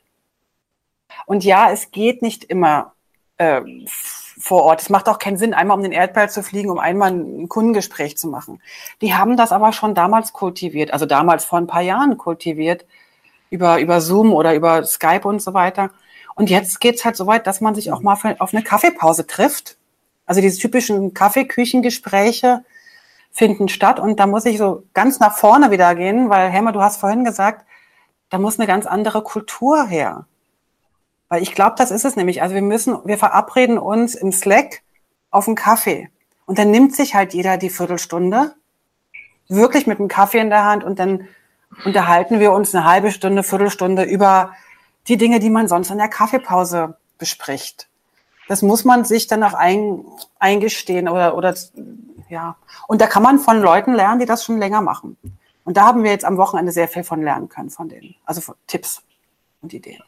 [1.25, 2.93] Und ja, es geht nicht immer
[3.37, 3.61] äh,
[4.39, 4.81] vor Ort.
[4.81, 8.17] Es macht auch keinen Sinn, einmal um den Erdball zu fliegen, um einmal ein Kundengespräch
[8.17, 8.61] zu machen.
[9.01, 12.85] Die haben das aber schon damals kultiviert, also damals vor ein paar Jahren kultiviert,
[13.49, 15.89] über, über Zoom oder über Skype und so weiter.
[16.39, 19.27] Und jetzt geht's halt so weit, dass man sich auch mal für, auf eine Kaffeepause
[19.27, 19.75] trifft.
[20.25, 22.63] Also diese typischen Kaffeeküchengespräche
[23.29, 23.99] finden statt.
[23.99, 27.25] Und da muss ich so ganz nach vorne wieder gehen, weil Helmer, du hast vorhin
[27.25, 27.65] gesagt,
[28.29, 30.27] da muss eine ganz andere Kultur her.
[31.27, 32.41] Weil ich glaube, das ist es nämlich.
[32.41, 34.81] Also wir müssen, wir verabreden uns im Slack
[35.31, 36.09] auf einen Kaffee.
[36.45, 38.55] Und dann nimmt sich halt jeder die Viertelstunde,
[39.49, 41.27] wirklich mit einem Kaffee in der Hand und dann
[41.83, 44.53] unterhalten wir uns eine halbe Stunde, Viertelstunde über
[45.09, 47.87] die Dinge, die man sonst in der Kaffeepause bespricht.
[48.47, 50.05] Das muss man sich dann auch ein,
[50.39, 51.53] eingestehen oder, oder,
[52.29, 52.55] ja.
[52.87, 55.17] Und da kann man von Leuten lernen, die das schon länger machen.
[55.65, 58.15] Und da haben wir jetzt am Wochenende sehr viel von lernen können, von denen.
[58.25, 59.03] Also von Tipps
[59.61, 60.01] und Ideen.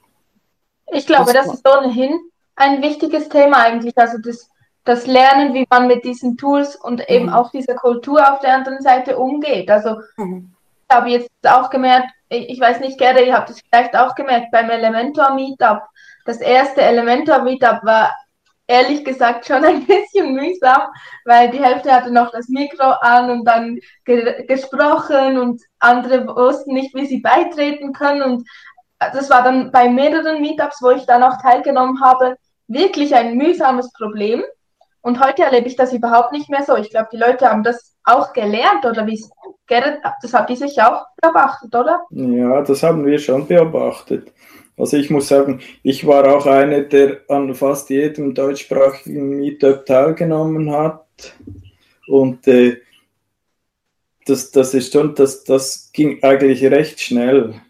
[0.87, 2.19] Ich glaube, das, das ist ohnehin
[2.55, 3.97] ein wichtiges Thema eigentlich.
[3.97, 4.49] Also das,
[4.85, 7.33] das Lernen, wie man mit diesen Tools und eben mhm.
[7.33, 9.69] auch dieser Kultur auf der anderen Seite umgeht.
[9.69, 10.51] Also mhm.
[10.89, 14.51] ich habe jetzt auch gemerkt, ich weiß nicht, Gerda, ihr habt es vielleicht auch gemerkt,
[14.51, 15.83] beim Elementor Meetup.
[16.25, 18.15] Das erste Elementor Meetup war
[18.67, 20.83] ehrlich gesagt schon ein bisschen mühsam,
[21.25, 26.73] weil die Hälfte hatte noch das Mikro an und dann ge gesprochen und andere wussten
[26.73, 28.21] nicht, wie sie beitreten können.
[28.21, 28.47] Und
[28.99, 33.91] das war dann bei mehreren Meetups, wo ich dann auch teilgenommen habe, wirklich ein mühsames
[33.91, 34.41] Problem.
[35.01, 36.75] Und heute erlebe ich das überhaupt nicht mehr so.
[36.75, 39.23] Ich glaube, die Leute haben das auch gelernt oder wie
[39.67, 42.01] Gerrit, das habt ihr sich auch beobachtet, oder?
[42.09, 44.31] Ja, das haben wir schon beobachtet.
[44.77, 50.71] Also ich muss sagen, ich war auch einer, der an fast jedem deutschsprachigen Meetup teilgenommen
[50.71, 51.35] hat.
[52.07, 52.77] Und äh,
[54.25, 57.61] das, das ist schon, das, das ging eigentlich recht schnell.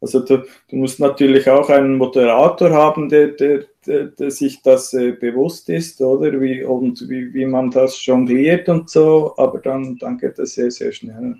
[0.00, 5.68] Also du, du musst natürlich auch einen Moderator haben, der, der sich das äh, bewusst
[5.68, 6.40] ist, oder?
[6.40, 10.70] Wie, und wie, wie man das jongliert und so, aber dann, dann geht das sehr,
[10.70, 11.36] sehr schnell.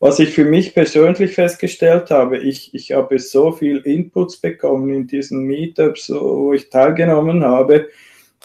[0.00, 5.06] Was ich für mich persönlich festgestellt habe, ich, ich habe so viel Inputs bekommen in
[5.06, 7.88] diesen Meetups, wo ich teilgenommen habe,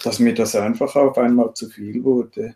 [0.04, 2.56] dass mir das einfach auf einmal zu viel wurde.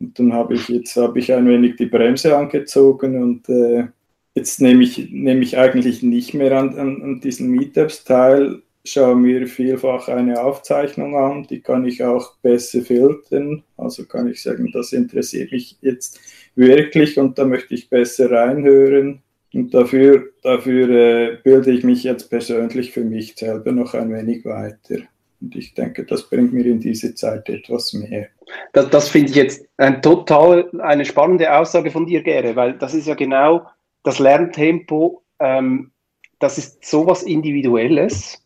[0.00, 3.88] Und dann habe ich jetzt habe ich ein wenig die Bremse angezogen und äh,
[4.36, 9.16] Jetzt nehme ich, nehme ich eigentlich nicht mehr an, an, an diesen Meetups teil, schaue
[9.16, 13.62] mir vielfach eine Aufzeichnung an, die kann ich auch besser filtern.
[13.76, 16.20] Also kann ich sagen, das interessiert mich jetzt
[16.54, 19.22] wirklich und da möchte ich besser reinhören.
[19.54, 24.44] Und dafür, dafür äh, bilde ich mich jetzt persönlich für mich selber noch ein wenig
[24.44, 24.98] weiter.
[25.40, 28.28] Und ich denke, das bringt mir in diese Zeit etwas mehr.
[28.72, 32.94] Das, das finde ich jetzt ein total eine spannende Aussage von dir, Gere, weil das
[32.94, 33.66] ist ja genau
[34.02, 35.90] das Lerntempo, ähm,
[36.38, 38.42] das ist sowas Individuelles.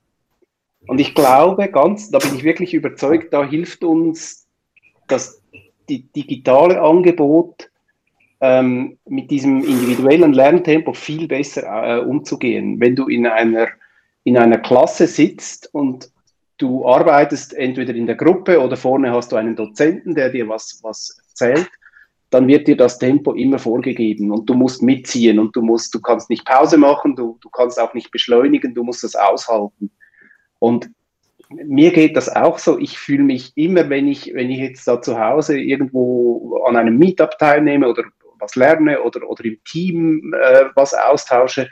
[0.87, 4.47] Und ich glaube ganz, da bin ich wirklich überzeugt, da hilft uns
[5.09, 5.43] das
[5.89, 7.71] die digitale Angebot
[8.41, 12.81] ähm, mit diesem individuellen Lerntempo viel besser äh, umzugehen.
[12.81, 13.69] Wenn du in einer,
[14.25, 16.11] in einer Klasse sitzt und
[16.57, 20.79] du arbeitest entweder in der Gruppe oder vorne hast du einen Dozenten, der dir was,
[20.83, 21.71] was erzählt,
[22.31, 26.01] dann wird dir das Tempo immer vorgegeben und du musst mitziehen und du musst, du
[26.01, 29.91] kannst nicht Pause machen, du, du kannst auch nicht beschleunigen, du musst das aushalten.
[30.61, 30.91] Und
[31.51, 32.79] mir geht das auch so.
[32.79, 36.97] Ich fühle mich immer, wenn ich, wenn ich jetzt da zu Hause irgendwo an einem
[36.97, 38.05] Meetup teilnehme oder
[38.39, 41.69] was lerne oder, oder im Team äh, was austausche,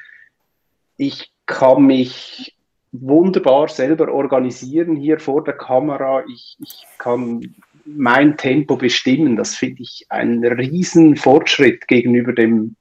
[0.96, 2.57] ich kann mich
[2.92, 6.24] wunderbar selber organisieren hier vor der Kamera.
[6.29, 9.37] Ich, ich kann mein Tempo bestimmen.
[9.37, 12.77] Das finde ich einen riesen Fortschritt gegenüber dem,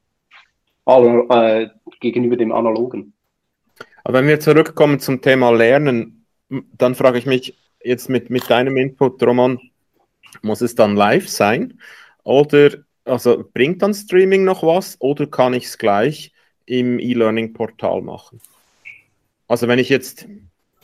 [0.86, 1.67] äh,
[2.00, 3.13] gegenüber dem Analogen.
[4.08, 6.26] Aber wenn wir zurückkommen zum Thema Lernen,
[6.78, 9.60] dann frage ich mich jetzt mit, mit deinem Input, Roman,
[10.41, 11.82] muss es dann live sein?
[12.24, 16.32] Oder also bringt dann Streaming noch was oder kann ich es gleich
[16.65, 18.39] im E-Learning-Portal machen?
[19.50, 20.26] Also wenn ich jetzt,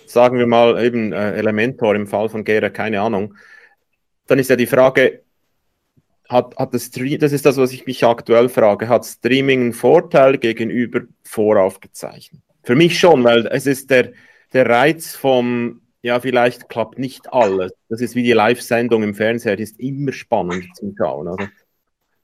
[0.06, 3.36] sagen wir mal, eben äh, Elementor im Fall von Gera, keine Ahnung,
[4.28, 5.22] dann ist ja die Frage,
[6.28, 10.38] hat, hat das, das ist das, was ich mich aktuell frage, hat Streaming einen Vorteil
[10.38, 12.42] gegenüber voraufgezeichnet?
[12.64, 14.14] Für mich schon, weil es ist der,
[14.54, 17.74] der Reiz vom, ja, vielleicht klappt nicht alles.
[17.90, 21.28] Das ist wie die Live-Sendung im Fernseher, die ist immer spannend zum Schauen.
[21.28, 21.50] Oder?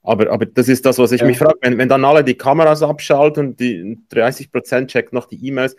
[0.02, 1.26] Aber, aber das ist das, was ich ja.
[1.26, 1.58] mich frage.
[1.60, 5.76] Wenn, wenn dann alle die Kameras abschalten und die 30% checkt noch die E-Mails,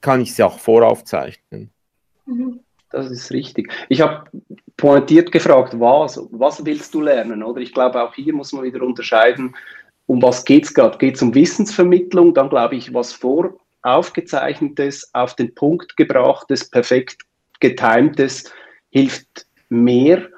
[0.00, 1.70] kann ich sie auch voraufzeichnen.
[2.26, 2.60] Mhm.
[2.90, 3.72] Das ist richtig.
[3.88, 4.24] Ich habe
[4.76, 7.42] pointiert gefragt, was, was willst du lernen?
[7.42, 9.56] Oder ich glaube, auch hier muss man wieder unterscheiden,
[10.06, 10.98] um was geht es gerade?
[10.98, 12.34] Geht es um Wissensvermittlung?
[12.34, 13.12] Dann glaube ich, was
[13.82, 17.22] voraufgezeichnetes, auf den Punkt gebrachtes, perfekt
[17.60, 18.52] getimtes
[18.90, 20.28] hilft mehr.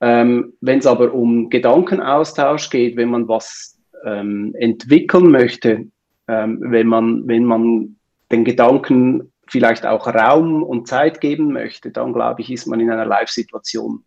[0.00, 5.86] Ähm, wenn es aber um Gedankenaustausch geht, wenn man was ähm, entwickeln möchte,
[6.28, 7.96] ähm, wenn, man, wenn man
[8.30, 12.90] den Gedanken vielleicht auch Raum und Zeit geben möchte, dann glaube ich, ist man in
[12.90, 14.04] einer Live-Situation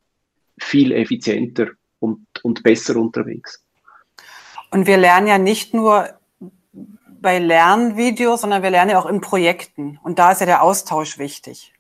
[0.60, 1.68] viel effizienter
[2.00, 3.64] und, und besser unterwegs.
[4.72, 6.19] Und wir lernen ja nicht nur
[7.22, 10.00] bei Lernvideos, sondern wir lernen ja auch in Projekten.
[10.04, 11.74] Und da ist ja der Austausch wichtig.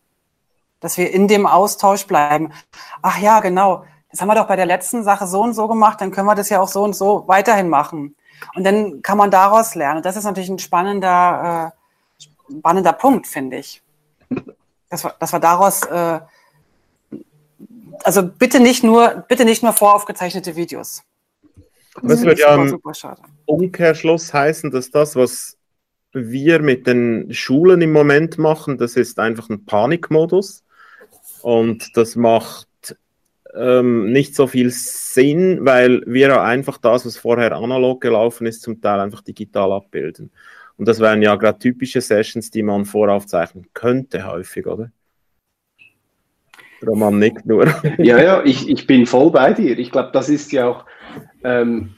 [0.79, 2.51] Dass wir in dem Austausch bleiben.
[3.01, 3.85] Ach ja, genau.
[4.11, 6.35] Das haben wir doch bei der letzten Sache so und so gemacht, dann können wir
[6.35, 8.15] das ja auch so und so weiterhin machen.
[8.55, 10.01] Und dann kann man daraus lernen.
[10.01, 13.83] Das ist natürlich ein spannender, äh, spannender Punkt, finde ich.
[14.89, 16.19] Dass wir, dass wir daraus, äh,
[18.03, 21.03] also bitte nicht nur, bitte nicht nur voraufgezeichnete Videos.
[22.01, 22.81] Das, wird ja im
[23.49, 25.57] Umkehrschluss heißen, dass das, was
[26.13, 30.63] wir mit den Schulen im Moment machen, das ist einfach ein Panikmodus.
[31.41, 32.67] Und das macht
[33.55, 38.81] ähm, nicht so viel Sinn, weil wir einfach das, was vorher analog gelaufen ist, zum
[38.81, 40.31] Teil einfach digital abbilden.
[40.77, 44.91] Und das wären ja gerade typische Sessions, die man voraufzeichnen könnte, häufig, oder?
[46.85, 47.67] Roman nickt nur.
[47.97, 49.77] Ja, ja, ich, ich bin voll bei dir.
[49.77, 50.85] Ich glaube, das ist ja auch
[51.43, 51.95] ähm,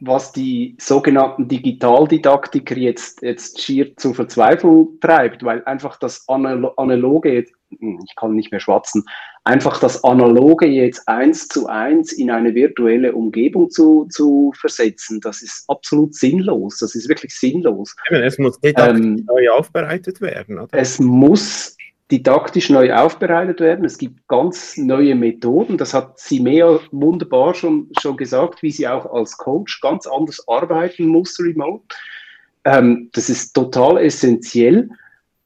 [0.00, 7.46] was die sogenannten Digitaldidaktiker jetzt, jetzt schier zur Verzweiflung treibt, weil einfach das Analoge,
[7.78, 9.04] hm, ich kann nicht mehr schwatzen,
[9.44, 15.40] einfach das Analoge jetzt eins zu eins in eine virtuelle Umgebung zu, zu versetzen, das
[15.40, 16.78] ist absolut sinnlos.
[16.78, 17.94] Das ist wirklich sinnlos.
[18.10, 20.58] Es muss ähm, neu aufbereitet werden.
[20.58, 20.78] Oder?
[20.78, 21.76] Es muss
[22.10, 23.84] didaktisch neu aufbereitet werden.
[23.84, 25.76] Es gibt ganz neue Methoden.
[25.76, 31.06] Das hat Simea wunderbar schon, schon gesagt, wie sie auch als Coach ganz anders arbeiten
[31.06, 31.84] muss remote.
[32.64, 34.88] Ähm, das ist total essentiell.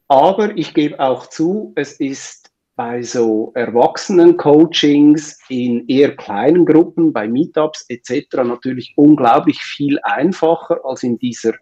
[0.08, 7.28] Aber ich gebe auch zu, es ist bei so Erwachsenen-Coachings in eher kleinen Gruppen, bei
[7.28, 8.36] Meetups etc.
[8.36, 11.52] natürlich unglaublich viel einfacher als in dieser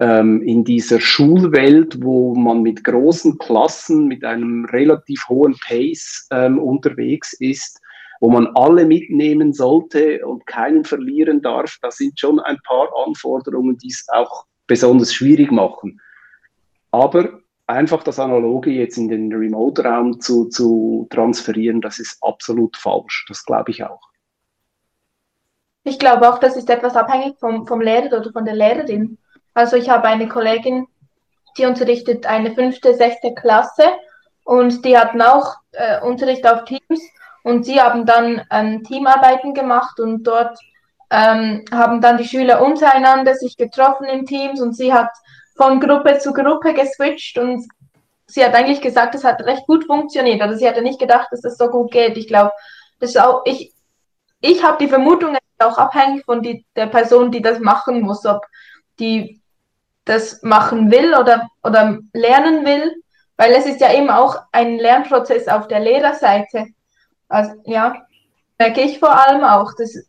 [0.00, 6.58] ähm, in dieser Schulwelt, wo man mit großen Klassen, mit einem relativ hohen Pace ähm,
[6.58, 7.80] unterwegs ist,
[8.20, 13.78] wo man alle mitnehmen sollte und keinen verlieren darf, da sind schon ein paar Anforderungen,
[13.78, 16.00] die es auch besonders schwierig machen.
[16.90, 23.26] Aber einfach das Analoge jetzt in den Remote-Raum zu, zu transferieren, das ist absolut falsch.
[23.28, 24.00] Das glaube ich auch.
[25.84, 29.17] Ich glaube auch, das ist etwas abhängig vom, vom Lehrer oder von der Lehrerin.
[29.58, 30.86] Also ich habe eine Kollegin,
[31.56, 33.82] die unterrichtet eine fünfte, sechste Klasse
[34.44, 37.02] und die hatten auch äh, Unterricht auf Teams
[37.42, 40.56] und sie haben dann ähm, Teamarbeiten gemacht und dort
[41.10, 45.10] ähm, haben dann die Schüler untereinander sich getroffen in Teams und sie hat
[45.56, 47.66] von Gruppe zu Gruppe geswitcht und
[48.28, 50.40] sie hat eigentlich gesagt, es hat recht gut funktioniert.
[50.40, 52.16] Also sie hatte nicht gedacht, dass das so gut geht.
[52.16, 52.52] Ich glaube,
[53.00, 53.72] das ist auch, ich,
[54.40, 58.02] ich habe die Vermutung, es ist auch abhängig von die, der Person, die das machen
[58.02, 58.46] muss, ob
[58.98, 59.37] die
[60.08, 63.02] das machen will oder, oder lernen will,
[63.36, 66.66] weil es ist ja eben auch ein Lernprozess auf der Lehrerseite.
[67.28, 67.94] Also ja,
[68.58, 70.08] merke ich vor allem auch, dass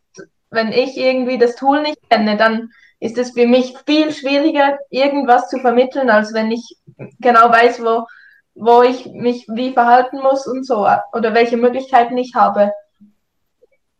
[0.49, 5.49] wenn ich irgendwie das Tool nicht kenne, dann ist es für mich viel schwieriger, irgendwas
[5.49, 6.77] zu vermitteln, als wenn ich
[7.19, 8.07] genau weiß, wo,
[8.55, 12.73] wo ich mich wie verhalten muss und so, oder welche Möglichkeiten ich habe.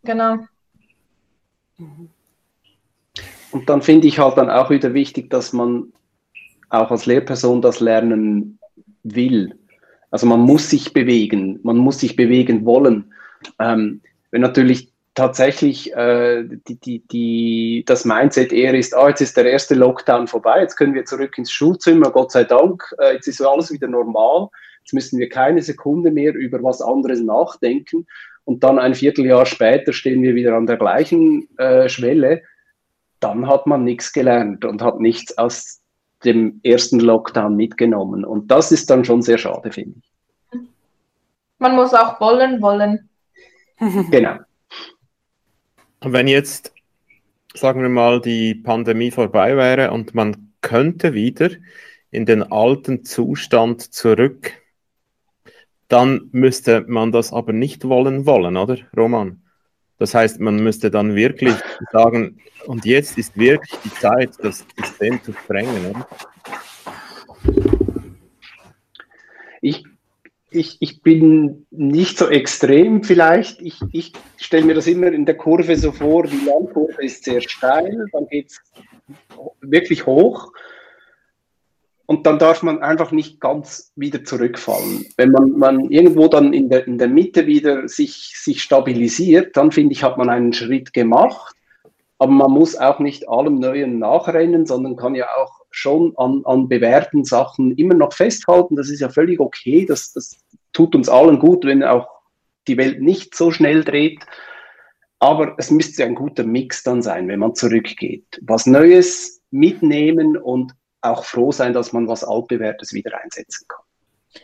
[0.04, 0.38] Genau.
[1.78, 2.10] Mhm.
[3.52, 5.92] Und dann finde ich halt dann auch wieder wichtig, dass man
[6.70, 8.60] auch als Lehrperson das lernen
[9.04, 9.56] will.
[10.12, 13.14] Also man muss sich bewegen, man muss sich bewegen wollen.
[13.60, 19.38] Ähm, wenn natürlich tatsächlich äh, die, die, die, das Mindset eher ist, ah, jetzt ist
[19.38, 23.28] der erste Lockdown vorbei, jetzt können wir zurück ins Schulzimmer, Gott sei Dank, äh, jetzt
[23.28, 24.48] ist alles wieder normal,
[24.82, 28.08] jetzt müssen wir keine Sekunde mehr über was anderes nachdenken
[28.46, 32.44] und dann ein Vierteljahr später stehen wir wieder an der gleichen äh, Schwelle
[33.20, 35.82] dann hat man nichts gelernt und hat nichts aus
[36.24, 38.26] dem ersten Lockdown mitgenommen.
[38.26, 40.12] Und das ist dann schon sehr schade, finde ich.
[41.58, 43.10] Man muss auch wollen, wollen.
[44.12, 44.38] genau.
[46.02, 46.74] Und wenn jetzt,
[47.54, 51.50] sagen wir mal, die Pandemie vorbei wäre und man könnte wieder
[52.12, 54.54] in den alten Zustand zurück,
[55.90, 59.42] dann müsste man das aber nicht wollen wollen, oder, Roman?
[60.00, 61.54] Das heißt, man müsste dann wirklich
[61.92, 65.92] sagen, und jetzt ist wirklich die Zeit, das System zu sprengen.
[65.92, 66.08] Oder?
[69.62, 69.84] Ich,
[70.52, 73.62] ich, ich bin nicht so extrem vielleicht.
[73.62, 77.42] Ich, ich stelle mir das immer in der Kurve so vor, die Landkurve ist sehr
[77.42, 78.62] steil, dann geht es
[79.62, 80.54] wirklich hoch
[82.10, 85.06] und dann darf man einfach nicht ganz wieder zurückfallen.
[85.16, 89.72] Wenn man, man irgendwo dann in der, in der Mitte wieder sich, sich stabilisiert, dann
[89.72, 91.56] finde ich, hat man einen Schritt gemacht.
[92.18, 96.68] Aber man muss auch nicht allem Neuen nachrennen, sondern kann ja auch schon an, an
[96.68, 98.76] bewährten Sachen immer noch festhalten.
[98.76, 99.86] Das ist ja völlig okay.
[99.86, 100.36] Das, das
[100.74, 102.08] tut uns allen gut, wenn auch
[102.68, 104.26] die Welt nicht so schnell dreht.
[105.20, 108.26] Aber es müsste ein guter Mix dann sein, wenn man zurückgeht.
[108.42, 113.84] Was Neues mitnehmen und auch froh sein, dass man was altbewährtes wieder einsetzen kann.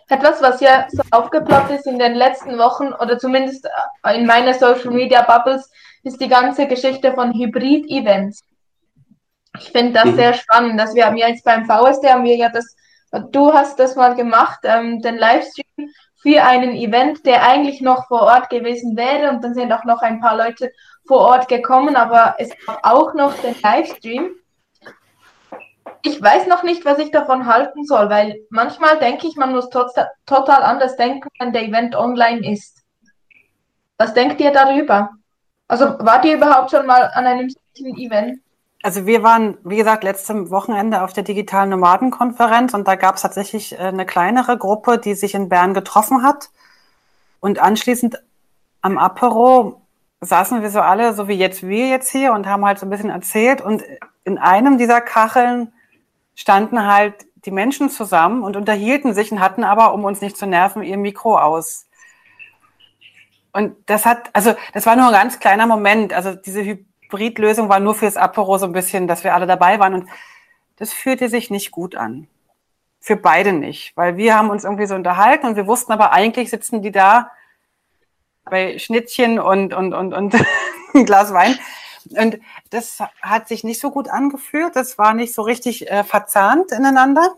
[0.08, 3.68] Etwas, was ja so aufgeploppt ist in den letzten Wochen oder zumindest
[4.16, 5.70] in meiner Social Media Bubbles,
[6.04, 8.42] ist die ganze Geschichte von Hybrid-Events.
[9.60, 10.16] Ich finde das mhm.
[10.16, 12.76] sehr spannend, dass wir haben ja jetzt beim VSD haben wir ja das,
[13.32, 15.92] du hast das mal gemacht, ähm, den Livestream
[16.22, 20.02] für einen Event, der eigentlich noch vor Ort gewesen wäre und dann sind auch noch
[20.02, 20.72] ein paar Leute
[21.08, 24.32] vor Ort gekommen, aber es gab auch noch den Livestream
[26.06, 29.70] ich weiß noch nicht, was ich davon halten soll, weil manchmal denke ich, man muss
[29.70, 32.84] total anders denken, wenn der Event online ist.
[33.98, 35.10] Was denkt ihr darüber?
[35.68, 38.40] Also wart ihr überhaupt schon mal an einem solchen Event?
[38.84, 43.24] Also wir waren, wie gesagt, letztes Wochenende auf der digitalen Nomadenkonferenz und da gab es
[43.24, 46.50] tatsächlich äh, eine kleinere Gruppe, die sich in Bern getroffen hat.
[47.40, 48.22] Und anschließend
[48.82, 49.82] am Apero
[50.22, 52.92] saßen wir so alle, so wie jetzt wir jetzt hier und haben halt so ein
[52.92, 53.60] bisschen erzählt.
[53.60, 53.82] Und
[54.24, 55.72] in einem dieser Kacheln
[56.36, 60.46] standen halt die Menschen zusammen und unterhielten sich und hatten aber, um uns nicht zu
[60.46, 61.86] nerven, ihr Mikro aus.
[63.54, 66.12] Und das hat, also das war nur ein ganz kleiner Moment.
[66.12, 69.94] Also diese Hybridlösung war nur fürs Apero so ein bisschen, dass wir alle dabei waren.
[69.94, 70.10] Und
[70.78, 72.28] das fühlte sich nicht gut an.
[73.00, 73.96] Für beide nicht.
[73.96, 77.32] Weil wir haben uns irgendwie so unterhalten und wir wussten aber eigentlich sitzen die da
[78.44, 80.36] bei Schnittchen und, und, und, und
[80.94, 81.58] ein Glas Wein
[82.12, 82.40] und
[82.70, 84.76] das hat sich nicht so gut angefühlt.
[84.76, 87.36] Das war nicht so richtig äh, verzahnt ineinander.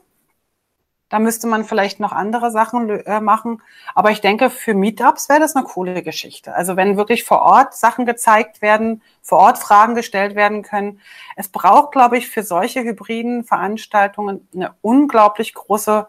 [1.09, 3.61] Da müsste man vielleicht noch andere Sachen äh, machen.
[3.95, 6.53] Aber ich denke, für Meetups wäre das eine coole Geschichte.
[6.53, 10.99] Also wenn wirklich vor Ort Sachen gezeigt werden, vor Ort Fragen gestellt werden können.
[11.38, 16.07] Es braucht, glaube ich, für solche hybriden Veranstaltungen eine unglaublich große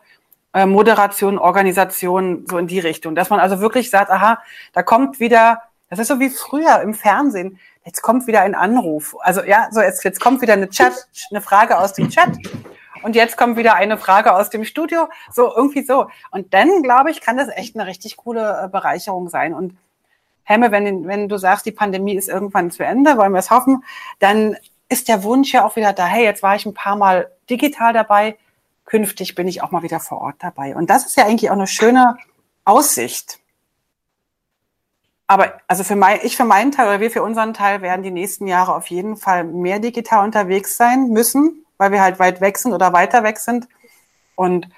[0.52, 3.14] äh, Moderation, Organisation, so in die Richtung.
[3.14, 4.42] Dass man also wirklich sagt, aha,
[4.72, 7.58] da kommt wieder, das ist so wie früher im Fernsehen
[7.88, 9.16] jetzt kommt wieder ein Anruf.
[9.20, 12.36] Also ja, so jetzt, jetzt kommt wieder eine Chat, eine Frage aus dem Chat.
[13.02, 15.08] Und jetzt kommt wieder eine Frage aus dem Studio.
[15.32, 16.08] So, irgendwie so.
[16.30, 19.54] Und dann, glaube ich, kann das echt eine richtig coole äh, Bereicherung sein.
[19.54, 19.76] Und
[20.44, 23.84] Hemme, wenn, wenn du sagst, die Pandemie ist irgendwann zu Ende, wollen wir es hoffen,
[24.18, 24.56] dann
[24.88, 27.92] ist der Wunsch ja auch wieder da, hey, jetzt war ich ein paar Mal digital
[27.92, 28.36] dabei,
[28.84, 30.74] künftig bin ich auch mal wieder vor Ort dabei.
[30.74, 32.16] Und das ist ja eigentlich auch eine schöne
[32.64, 33.38] Aussicht.
[35.30, 38.10] Aber also für mein, ich für meinen Teil oder wir für unseren Teil werden die
[38.10, 42.56] nächsten Jahre auf jeden Fall mehr digital unterwegs sein müssen, weil wir halt weit weg
[42.56, 43.68] sind oder weiter weg sind.
[44.36, 44.68] Und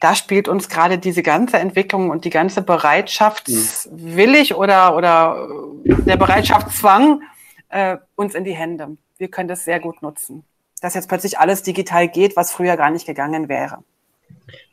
[0.00, 5.48] da spielt uns gerade diese ganze Entwicklung und die ganze Bereitschaftswillig oder, oder
[5.84, 7.22] der Bereitschaftszwang
[7.68, 8.96] äh, uns in die Hände.
[9.18, 10.44] Wir können das sehr gut nutzen.
[10.80, 13.84] Dass jetzt plötzlich alles digital geht, was früher gar nicht gegangen wäre.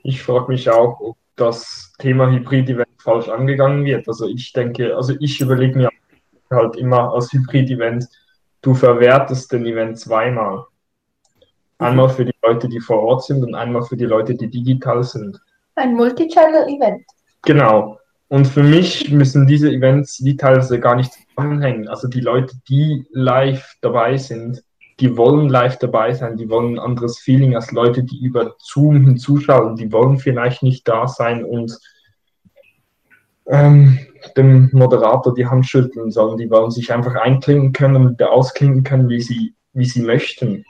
[0.04, 4.08] Ich frage mich auch, ob das Thema Hybrid-Event falsch angegangen wird.
[4.08, 5.90] Also ich denke, also ich überlege mir
[6.50, 8.08] halt immer als Hybrid-Event,
[8.62, 10.66] du verwertest den Event zweimal.
[11.78, 15.04] Einmal für die Leute, die vor Ort sind und einmal für die Leute, die digital
[15.04, 15.40] sind.
[15.76, 17.04] Ein Multichannel-Event.
[17.42, 18.00] Genau.
[18.30, 21.88] Und für mich müssen diese Events wie teilweise gar nicht zusammenhängen.
[21.88, 24.64] Also die Leute, die live dabei sind,
[25.00, 29.06] die wollen live dabei sein, die wollen ein anderes Feeling als Leute, die über Zoom
[29.06, 31.78] hinzuschauen, die wollen vielleicht nicht da sein und
[33.48, 34.00] ähm,
[34.38, 39.10] dem Moderator die Hand schütteln, sondern die wollen sich einfach einklinken können und ausklinken können,
[39.10, 40.66] wie sie, wie sie möchten.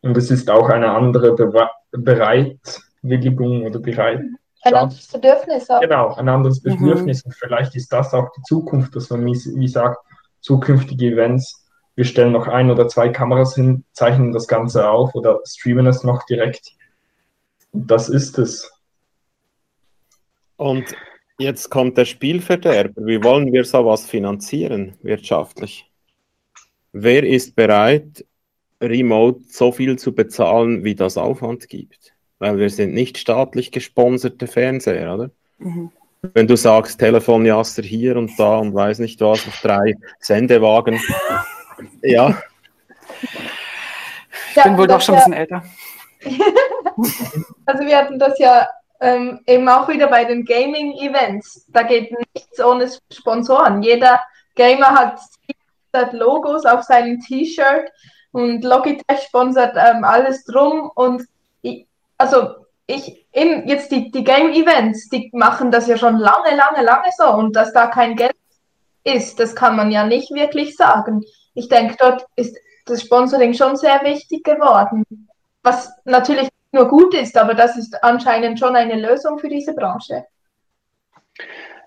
[0.00, 4.20] Und es ist auch eine andere Be Bereitwilligung oder Bereit.
[4.62, 5.70] Ein anderes Bedürfnis.
[5.70, 5.80] Auch.
[5.80, 6.76] Genau, ein anderes mhm.
[6.76, 7.24] Bedürfnis.
[7.24, 7.30] Mhm.
[7.30, 9.96] Und vielleicht ist das auch die Zukunft, dass man, wie, wie sagt,
[10.40, 11.57] zukünftige Events
[11.98, 16.04] wir stellen noch ein oder zwei Kameras hin, zeichnen das Ganze auf oder streamen es
[16.04, 16.76] noch direkt.
[17.72, 18.70] Das ist es.
[20.56, 20.84] Und
[21.40, 23.04] jetzt kommt der Spielverderber.
[23.04, 25.90] Wie wollen wir sowas finanzieren wirtschaftlich?
[26.92, 28.24] Wer ist bereit,
[28.80, 32.12] remote so viel zu bezahlen, wie das Aufwand gibt?
[32.38, 35.30] Weil wir sind nicht staatlich gesponserte Fernseher, oder?
[35.58, 35.90] Mhm.
[36.32, 41.00] Wenn du sagst, Telefonjaster hier und da und weiß nicht was, auf drei Sendewagen,
[42.02, 42.36] ja.
[44.54, 45.62] Ich bin wohl doch schon ein bisschen älter.
[47.66, 48.68] also wir hatten das ja
[49.00, 51.66] ähm, eben auch wieder bei den Gaming-Events.
[51.68, 53.82] Da geht nichts ohne Sponsoren.
[53.82, 54.20] Jeder
[54.54, 57.90] Gamer hat Logos auf seinem T-Shirt
[58.32, 60.90] und Logitech sponsert ähm, alles drum.
[60.94, 61.22] Und
[61.62, 61.86] ich,
[62.18, 67.08] also ich, eben jetzt die, die Game-Events, die machen das ja schon lange, lange, lange
[67.16, 67.32] so.
[67.32, 68.36] Und dass da kein Geld
[69.04, 71.24] ist, das kann man ja nicht wirklich sagen.
[71.58, 72.56] Ich denke, dort ist
[72.86, 75.04] das Sponsoring schon sehr wichtig geworden.
[75.64, 80.24] Was natürlich nur gut ist, aber das ist anscheinend schon eine Lösung für diese Branche.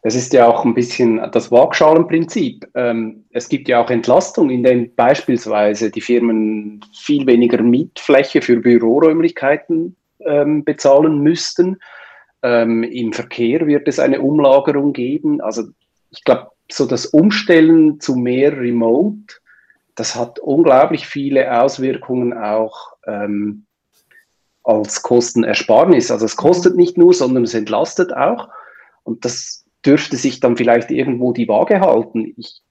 [0.04, 2.68] Es ist ja auch ein bisschen das Waagschalenprinzip.
[2.76, 8.58] Ähm, es gibt ja auch Entlastung, in denen beispielsweise die Firmen viel weniger Mietfläche für
[8.58, 9.96] Büroräumlichkeiten
[10.26, 11.78] ähm, bezahlen müssten.
[12.44, 15.40] Ähm, Im Verkehr wird es eine Umlagerung geben.
[15.40, 15.64] Also
[16.10, 19.41] ich glaube, so das Umstellen zu mehr Remote,
[20.02, 23.68] das hat unglaublich viele Auswirkungen auch ähm,
[24.64, 26.10] als Kostenersparnis.
[26.10, 28.50] Also es kostet nicht nur, sondern es entlastet auch.
[29.04, 32.34] Und das dürfte sich dann vielleicht irgendwo die Waage halten.
[32.36, 32.64] Ich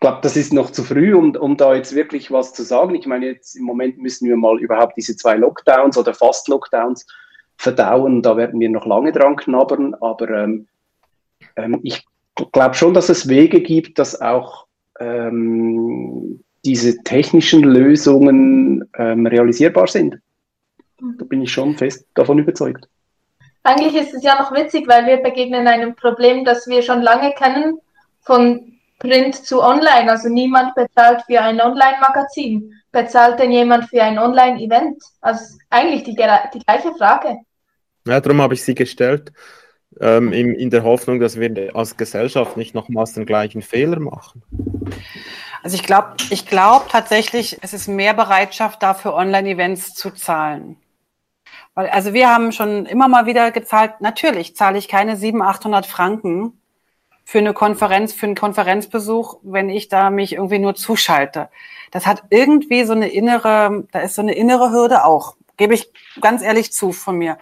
[0.00, 2.94] glaube, das ist noch zu früh, um, um da jetzt wirklich was zu sagen.
[2.94, 7.06] Ich meine, jetzt im Moment müssen wir mal überhaupt diese zwei Lockdowns oder Fast-Lockdowns
[7.56, 8.20] verdauen.
[8.20, 9.94] Da werden wir noch lange dran knabbern.
[9.94, 10.68] Aber ähm,
[11.56, 12.04] ähm, ich
[12.52, 14.66] glaube schon, dass es Wege gibt, dass auch
[15.00, 20.18] ähm, diese technischen Lösungen ähm, realisierbar sind.
[21.18, 22.88] Da bin ich schon fest davon überzeugt.
[23.62, 27.32] Eigentlich ist es ja noch witzig, weil wir begegnen einem Problem, das wir schon lange
[27.32, 27.78] kennen,
[28.20, 30.10] von Print zu Online.
[30.10, 32.74] Also niemand bezahlt für ein Online-Magazin.
[32.92, 35.02] Bezahlt denn jemand für ein Online-Event?
[35.20, 37.38] Also eigentlich die, die gleiche Frage.
[38.06, 39.32] Ja, darum habe ich sie gestellt,
[40.00, 44.42] ähm, in, in der Hoffnung, dass wir als Gesellschaft nicht nochmals den gleichen Fehler machen.
[45.62, 50.76] Also ich glaube ich glaub tatsächlich, es ist mehr Bereitschaft dafür, Online-Events zu zahlen.
[51.74, 55.86] Weil, also wir haben schon immer mal wieder gezahlt, natürlich zahle ich keine 700, 800
[55.86, 56.60] Franken
[57.24, 61.48] für eine Konferenz, für einen Konferenzbesuch, wenn ich da mich irgendwie nur zuschalte.
[61.90, 65.92] Das hat irgendwie so eine innere, da ist so eine innere Hürde auch, gebe ich
[66.20, 67.38] ganz ehrlich zu von mir.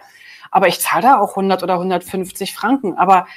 [0.51, 2.97] Aber ich zahle da auch 100 oder 150 Franken.
[2.97, 3.27] Aber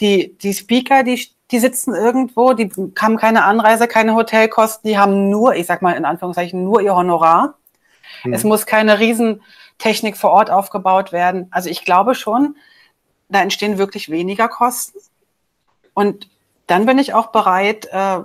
[0.00, 5.28] die, die Speaker, die, die sitzen irgendwo, die haben keine Anreise, keine Hotelkosten, die haben
[5.28, 7.54] nur, ich sag mal in Anführungszeichen, nur ihr Honorar.
[8.22, 8.32] Hm.
[8.32, 9.42] Es muss keine riesen
[9.78, 11.48] Technik vor Ort aufgebaut werden.
[11.50, 12.56] Also ich glaube schon,
[13.28, 14.98] da entstehen wirklich weniger Kosten.
[15.94, 16.30] Und
[16.66, 18.20] dann bin ich auch bereit, äh,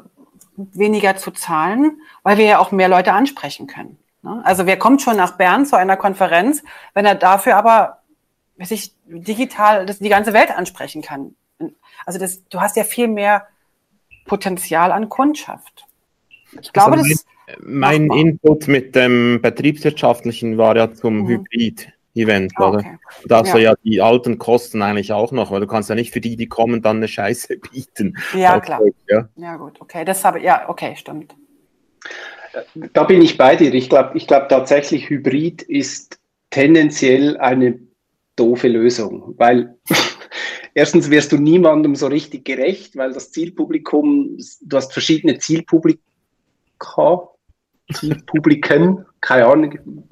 [0.56, 4.00] weniger zu zahlen, weil wir ja auch mehr Leute ansprechen können.
[4.22, 4.42] Ne?
[4.46, 6.64] Also wer kommt schon nach Bern zu einer Konferenz,
[6.94, 8.00] wenn er dafür aber
[8.60, 11.36] sich digital das, die ganze Welt ansprechen kann?
[12.06, 13.48] Also das, du hast ja viel mehr
[14.26, 15.86] Potenzial an Kundschaft.
[16.62, 17.26] Ich glaube, also das
[17.60, 21.28] mein Input mit dem Betriebswirtschaftlichen war ja zum mhm.
[21.28, 22.80] Hybrid-Event, ah, oder?
[22.80, 22.98] Okay.
[23.26, 23.54] Da hast ja.
[23.54, 26.36] du ja die alten Kosten eigentlich auch noch, weil du kannst ja nicht für die,
[26.36, 28.18] die kommen, dann eine Scheiße bieten.
[28.34, 28.82] Ja, klar.
[29.08, 29.30] ja.
[29.36, 31.36] ja, gut, okay, das habe ja, okay, stimmt.
[32.94, 33.74] Da bin ich bei dir.
[33.74, 37.80] Ich glaube ich glaub tatsächlich, Hybrid ist tendenziell eine
[38.36, 39.78] doofe Lösung, weil
[40.78, 45.98] erstens wirst du niemandem so richtig gerecht, weil das Zielpublikum, du hast verschiedene Zielpublika
[47.94, 49.80] Zielpubliken, keine Ahnung.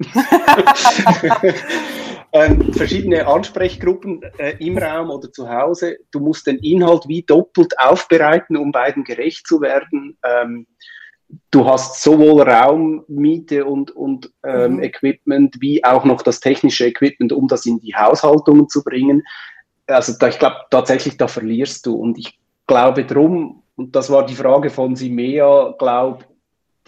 [2.32, 5.98] ähm, verschiedene Ansprechgruppen äh, im Raum oder zu Hause.
[6.10, 10.18] Du musst den Inhalt wie doppelt aufbereiten, um beiden gerecht zu werden.
[10.24, 10.66] Ähm,
[11.50, 14.82] du hast sowohl Raummiete und, und ähm, mhm.
[14.82, 19.22] Equipment wie auch noch das technische Equipment, um das in die Haushaltungen zu bringen.
[19.86, 21.94] Also da, ich glaube tatsächlich, da verlierst du.
[21.94, 26.24] Und ich glaube drum, und das war die Frage von Simea, glaube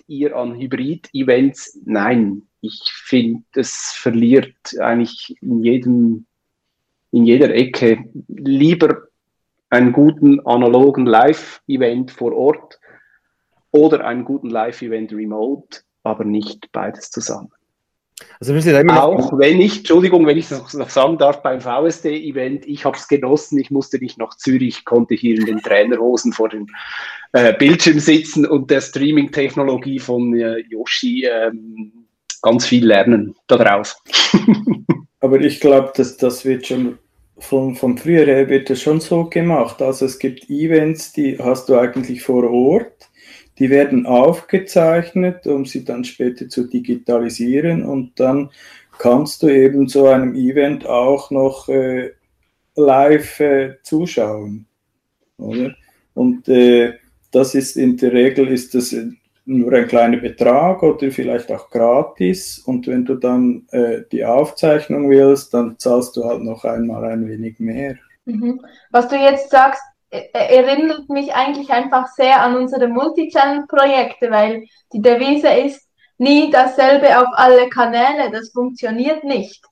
[0.09, 1.80] ihr an Hybrid-Events?
[1.84, 6.26] Nein, ich finde, es verliert eigentlich in jedem,
[7.12, 9.09] in jeder Ecke lieber
[9.70, 12.80] einen guten analogen Live-Event vor Ort
[13.70, 17.51] oder einen guten Live-Event remote, aber nicht beides zusammen.
[18.40, 21.60] Also wir sind immer auch wenn ich, Entschuldigung, wenn ich das noch sagen darf, beim
[21.60, 26.32] VSD-Event, ich habe es genossen, ich musste nicht nach Zürich, konnte hier in den Trainerhosen
[26.32, 26.66] vor dem
[27.32, 32.06] äh, Bildschirm sitzen und der Streaming-Technologie von äh, Yoshi ähm,
[32.42, 33.96] ganz viel lernen darauf.
[35.20, 36.98] Aber ich glaube, dass das wird schon
[37.40, 39.80] von, von früher her wird das schon so gemacht.
[39.80, 43.07] Also es gibt Events, die hast du eigentlich vor Ort
[43.59, 48.50] die werden aufgezeichnet, um sie dann später zu digitalisieren und dann
[48.98, 52.12] kannst du eben zu einem Event auch noch äh,
[52.74, 54.66] live äh, zuschauen.
[55.38, 55.74] Oder?
[56.14, 56.94] Und äh,
[57.30, 58.94] das ist in der Regel ist das,
[59.48, 62.59] nur ein kleiner Betrag oder vielleicht auch gratis.
[62.59, 67.26] Und wenn du dann äh, die Aufzeichnung willst, dann zahlst du halt noch einmal ein
[67.26, 67.96] wenig mehr.
[68.26, 68.61] Mhm.
[68.90, 75.48] Was du jetzt sagst, erinnert mich eigentlich einfach sehr an unsere Multichannel-Projekte, weil die Devise
[75.48, 75.86] ist
[76.16, 78.30] nie dasselbe auf alle Kanäle.
[78.30, 79.62] Das funktioniert nicht.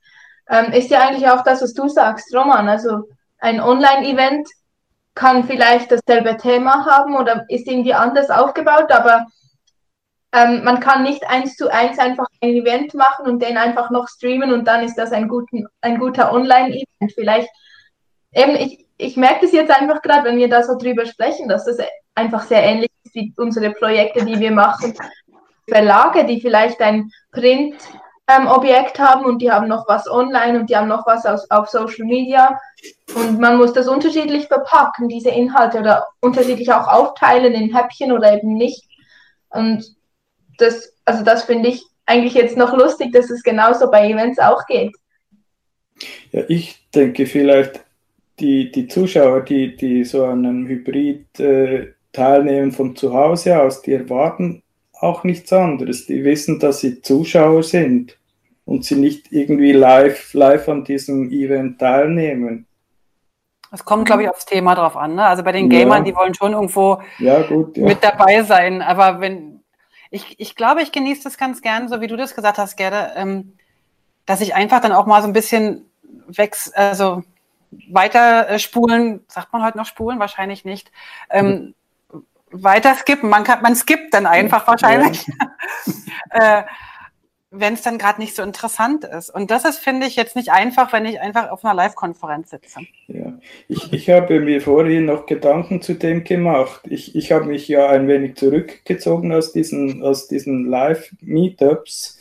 [0.49, 2.69] Ähm, ist ja eigentlich auch das, was du sagst, Roman.
[2.69, 3.09] Also
[3.39, 4.49] ein Online-Event
[5.15, 9.27] kann vielleicht dasselbe Thema haben oder ist irgendwie anders aufgebaut, aber
[10.33, 14.09] ähm, man kann nicht eins zu eins einfach ein Event machen und den einfach noch
[14.09, 17.13] streamen und dann ist das ein, guten, ein guter Online-Event.
[17.15, 17.49] Vielleicht,
[18.33, 21.65] eben, ich, ich merke das jetzt einfach gerade, wenn wir da so drüber sprechen, dass
[21.65, 21.79] das
[22.15, 24.95] einfach sehr ähnlich ist wie unsere Projekte, die wir machen.
[25.69, 30.77] Verlage, die vielleicht ein Print-Objekt ähm, haben und die haben noch was online und die
[30.77, 32.59] haben noch was aus, auf Social Media.
[33.15, 38.33] Und man muss das unterschiedlich verpacken, diese Inhalte, oder unterschiedlich auch aufteilen in Häppchen oder
[38.33, 38.85] eben nicht.
[39.49, 39.85] Und
[40.59, 44.65] das, also das finde ich eigentlich jetzt noch lustig, dass es genauso bei Events auch
[44.67, 44.95] geht.
[46.31, 47.86] Ja, ich denke vielleicht,
[48.39, 53.83] die, die Zuschauer, die, die so an einem Hybrid äh, teilnehmen von zu Hause aus,
[53.83, 54.63] die erwarten
[54.93, 56.07] auch nichts anderes.
[56.07, 58.19] Die wissen, dass sie Zuschauer sind
[58.65, 62.67] und sie nicht irgendwie live, live an diesem Event teilnehmen.
[63.73, 65.17] Es kommt, glaube ich, aufs Thema drauf an.
[65.17, 65.25] Ne?
[65.25, 66.05] Also bei den Gamern, ja.
[66.05, 67.87] die wollen schon irgendwo ja, gut, ja.
[67.87, 68.81] mit dabei sein.
[68.81, 69.61] Aber wenn,
[70.11, 73.17] ich, ich glaube, ich genieße das ganz gern, so wie du das gesagt hast, Gerda,
[73.17, 73.55] ähm,
[74.25, 75.91] dass ich einfach dann auch mal so ein bisschen
[76.29, 77.23] wächst, also
[77.91, 80.19] weiter spulen, sagt man heute noch spulen?
[80.19, 80.91] Wahrscheinlich nicht.
[81.31, 81.75] Ähm,
[82.51, 85.27] weiter skippen, man kann, man skippt dann einfach wahrscheinlich.
[86.31, 86.63] äh,
[87.51, 89.31] wenn es dann gerade nicht so interessant ist.
[89.31, 92.81] Und das ist, finde ich, jetzt nicht einfach, wenn ich einfach auf einer Live-Konferenz sitze.
[93.07, 93.39] Ja,
[93.69, 96.83] ich, ich habe mir vorhin noch Gedanken zu dem gemacht.
[96.89, 102.19] Ich, ich habe mich ja ein wenig zurückgezogen aus diesen, aus diesen Live-Meetups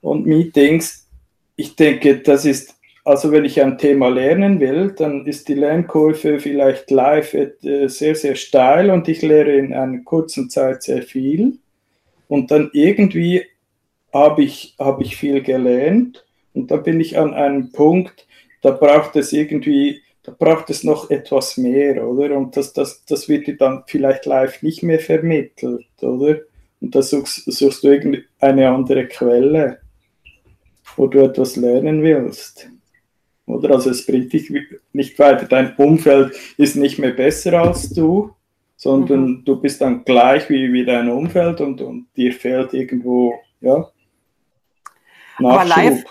[0.00, 1.08] und Meetings.
[1.56, 6.38] Ich denke, das ist, also wenn ich ein Thema lernen will, dann ist die Lernkurve
[6.38, 11.58] vielleicht live äh, sehr, sehr steil und ich lehre in einer kurzen Zeit sehr viel.
[12.28, 13.42] Und dann irgendwie
[14.12, 16.24] habe ich, hab ich viel gelernt
[16.54, 18.26] und da bin ich an einem Punkt,
[18.62, 22.36] da braucht es irgendwie, da braucht es noch etwas mehr, oder?
[22.36, 26.40] Und das, das, das wird dir dann vielleicht live nicht mehr vermittelt, oder?
[26.80, 29.78] Und da suchst, suchst du irgendeine andere Quelle,
[30.96, 32.71] wo du etwas lernen willst.
[33.52, 33.74] Oder?
[33.74, 34.52] Also es bringt dich
[34.92, 35.46] nicht weiter.
[35.46, 38.34] Dein Umfeld ist nicht mehr besser als du,
[38.76, 39.44] sondern mhm.
[39.44, 43.88] du bist dann gleich wie, wie dein Umfeld und, und dir fehlt irgendwo, ja,
[45.38, 46.04] aber live,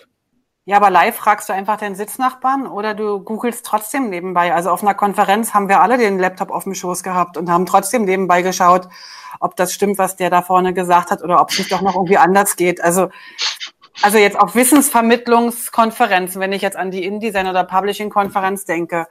[0.65, 4.53] ja, aber live fragst du einfach den Sitznachbarn oder du googelst trotzdem nebenbei.
[4.53, 7.65] Also auf einer Konferenz haben wir alle den Laptop auf dem Schoß gehabt und haben
[7.65, 8.87] trotzdem nebenbei geschaut,
[9.39, 11.95] ob das stimmt, was der da vorne gesagt hat oder ob es nicht doch noch
[11.95, 12.81] irgendwie anders geht.
[12.81, 13.09] Also,
[14.01, 19.07] also jetzt auf Wissensvermittlungskonferenzen, wenn ich jetzt an die InDesign oder Publishing-Konferenz denke,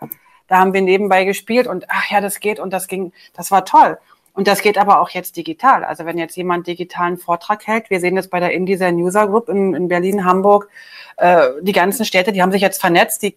[0.46, 3.64] da haben wir nebenbei gespielt und ach ja, das geht und das ging, das war
[3.64, 3.98] toll.
[4.32, 5.84] Und das geht aber auch jetzt digital.
[5.84, 9.48] Also wenn jetzt jemand digitalen Vortrag hält, wir sehen das bei der InDesign User Group
[9.48, 10.68] in, in Berlin, Hamburg,
[11.16, 13.22] äh, die ganzen Städte, die haben sich jetzt vernetzt.
[13.22, 13.36] Die,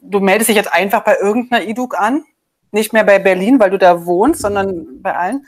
[0.00, 2.24] du meldest dich jetzt einfach bei irgendeiner IDUC an,
[2.70, 5.46] nicht mehr bei Berlin, weil du da wohnst, sondern bei allen.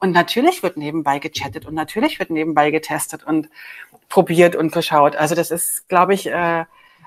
[0.00, 3.48] Und natürlich wird nebenbei gechattet und natürlich wird nebenbei getestet und
[4.08, 5.16] probiert und geschaut.
[5.16, 6.64] Also das ist, glaube ich, äh,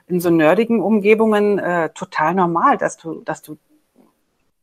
[0.08, 3.58] in so nerdigen Umgebungen äh, total normal, dass du, dass du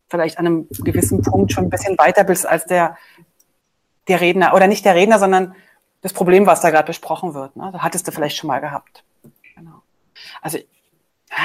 [0.08, 2.96] vielleicht an einem gewissen Punkt schon ein bisschen weiter bist als der,
[4.08, 5.54] der Redner, oder nicht der Redner, sondern
[6.00, 7.56] das Problem, was da gerade besprochen wird.
[7.56, 7.70] Ne?
[7.72, 9.04] Das hattest du vielleicht schon mal gehabt.
[9.54, 9.82] Genau.
[10.40, 10.58] Also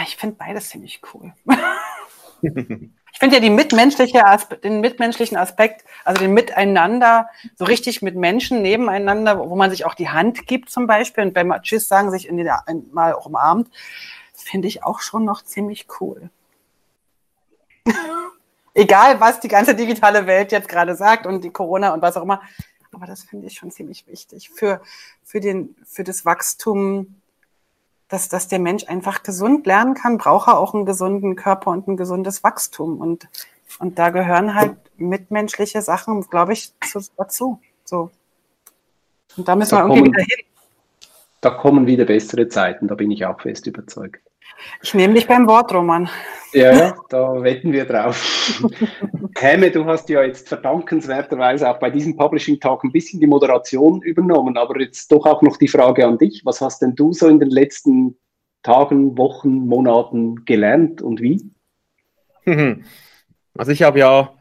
[0.06, 1.34] ich finde beides ziemlich cool.
[3.14, 4.24] ich finde ja die mitmenschliche
[4.64, 9.93] den mitmenschlichen Aspekt, also den Miteinander, so richtig mit Menschen nebeneinander, wo man sich auch
[9.93, 12.49] die Hand gibt zum Beispiel und beim Tschüss sagen, sich in den,
[12.91, 13.70] mal auch umarmt,
[14.34, 16.30] finde ich auch schon noch ziemlich cool.
[18.74, 22.24] Egal, was die ganze digitale Welt jetzt gerade sagt und die Corona und was auch
[22.24, 22.41] immer.
[22.91, 24.82] Aber das finde ich schon ziemlich wichtig für,
[25.24, 27.16] für, den, für das Wachstum,
[28.14, 31.88] dass, dass der Mensch einfach gesund lernen kann, braucht er auch einen gesunden Körper und
[31.88, 33.01] ein gesundes Wachstum.
[33.01, 33.28] Und,
[33.80, 37.59] und da gehören halt mitmenschliche Sachen, glaube ich, zu, dazu.
[37.84, 38.11] So.
[39.36, 40.45] Und da müssen da wir irgendwie kommen, wieder hin.
[41.41, 44.22] Da kommen wieder bessere Zeiten, da bin ich auch fest überzeugt.
[44.82, 46.10] Ich nehme dich beim Wort, Roman.
[46.54, 48.62] Ja, ja, da wetten wir drauf.
[49.38, 54.02] Häme, du hast ja jetzt verdankenswerterweise auch bei diesem Publishing Talk ein bisschen die Moderation
[54.02, 56.41] übernommen, aber jetzt doch auch noch die Frage an dich.
[56.46, 58.18] Was hast denn du so in den letzten
[58.62, 61.41] Tagen, Wochen, Monaten gelernt und wie?
[63.56, 64.34] Also ich habe ja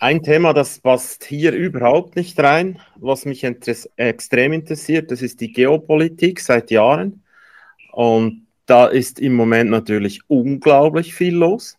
[0.00, 5.42] ein Thema, das passt hier überhaupt nicht rein, was mich interess extrem interessiert, das ist
[5.42, 7.24] die Geopolitik seit Jahren.
[7.92, 11.78] Und da ist im Moment natürlich unglaublich viel los.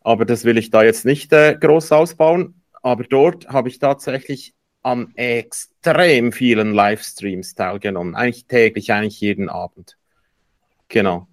[0.00, 2.62] Aber das will ich da jetzt nicht äh, groß ausbauen.
[2.82, 8.14] Aber dort habe ich tatsächlich an extrem vielen Livestreams teilgenommen.
[8.14, 9.96] Eigentlich täglich, eigentlich jeden Abend.
[10.88, 11.28] Genau.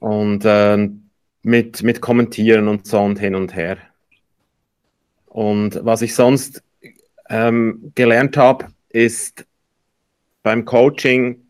[0.00, 0.88] Und äh,
[1.42, 3.78] mit, mit Kommentieren und so und hin und her.
[5.26, 6.62] Und was ich sonst
[7.28, 9.46] ähm, gelernt habe, ist
[10.42, 11.45] beim Coaching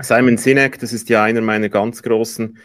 [0.00, 2.58] Simon Sinek, das ist ja einer meiner ganz großen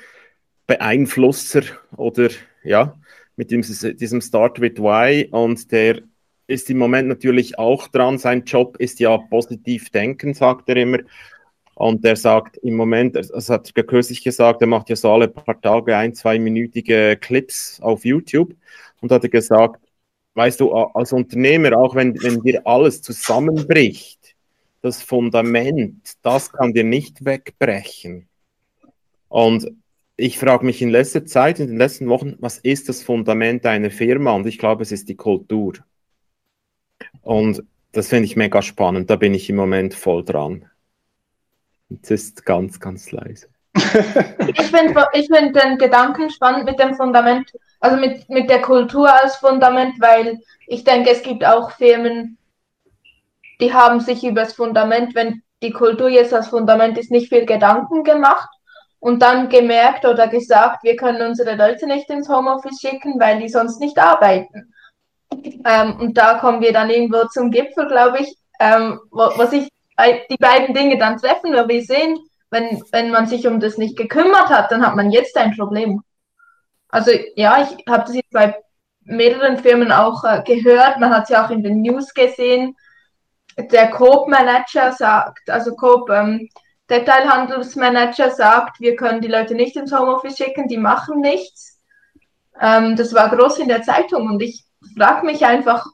[0.65, 1.61] Beeinflusser
[1.95, 2.30] oder
[2.63, 2.99] ja,
[3.36, 6.01] mit diesem, diesem Start with Why und der
[6.47, 8.17] ist im Moment natürlich auch dran.
[8.17, 10.99] Sein Job ist ja positiv denken, sagt er immer.
[11.75, 15.27] Und er sagt im Moment, das hat er kürzlich gesagt, er macht ja so alle
[15.27, 18.53] paar Tage ein, zweiminütige Clips auf YouTube
[19.01, 19.80] und hat er gesagt,
[20.34, 24.18] weißt du, als Unternehmer, auch wenn, wenn dir alles zusammenbricht,
[24.82, 28.27] das Fundament, das kann dir nicht wegbrechen.
[29.27, 29.71] Und
[30.15, 33.91] ich frage mich in letzter Zeit, in den letzten Wochen, was ist das Fundament einer
[33.91, 34.34] Firma?
[34.34, 35.73] Und ich glaube, es ist die Kultur.
[37.21, 39.09] Und das finde ich mega spannend.
[39.09, 40.65] Da bin ich im Moment voll dran.
[42.01, 43.47] Es ist ganz, ganz leise.
[43.75, 49.13] ich finde ich find den Gedanken spannend mit dem Fundament also mit, mit der Kultur
[49.21, 52.38] als Fundament, weil ich denke, es gibt auch Firmen,
[53.62, 57.45] die haben sich über das Fundament, wenn die Kultur jetzt als Fundament ist, nicht viel
[57.45, 58.49] Gedanken gemacht
[58.99, 63.49] und dann gemerkt oder gesagt, wir können unsere Leute nicht ins Homeoffice schicken, weil die
[63.49, 64.74] sonst nicht arbeiten.
[65.66, 69.70] Ähm, und da kommen wir dann irgendwo zum Gipfel, glaube ich, ähm, wo, wo sich
[70.32, 72.18] die beiden Dinge dann treffen, weil wir sehen,
[72.51, 76.01] wenn, wenn man sich um das nicht gekümmert hat, dann hat man jetzt ein Problem.
[76.89, 78.55] Also ja, ich habe das jetzt bei
[79.01, 80.99] mehreren Firmen auch äh, gehört.
[80.99, 82.76] Man hat es ja auch in den News gesehen.
[83.68, 86.49] Der Coop-Manager sagt, also Coop, ähm,
[86.88, 91.80] sagt, wir können die Leute nicht ins Homeoffice schicken, die machen nichts.
[92.60, 94.66] Ähm, das war groß in der Zeitung und ich
[94.97, 95.86] frage mich einfach,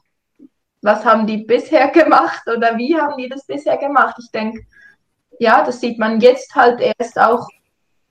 [0.82, 4.16] was haben die bisher gemacht oder wie haben die das bisher gemacht?
[4.18, 4.66] Ich denke,
[5.38, 7.46] ja, das sieht man jetzt halt erst auch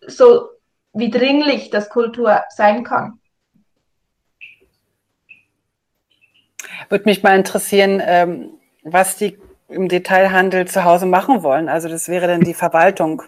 [0.08, 0.49] so
[0.93, 3.20] wie dringlich das Kultur sein kann.
[6.89, 9.38] Würde mich mal interessieren, ähm, was die
[9.70, 11.70] im Detailhandel zu Hause machen wollen.
[11.70, 13.24] Also das wäre dann die Verwaltung.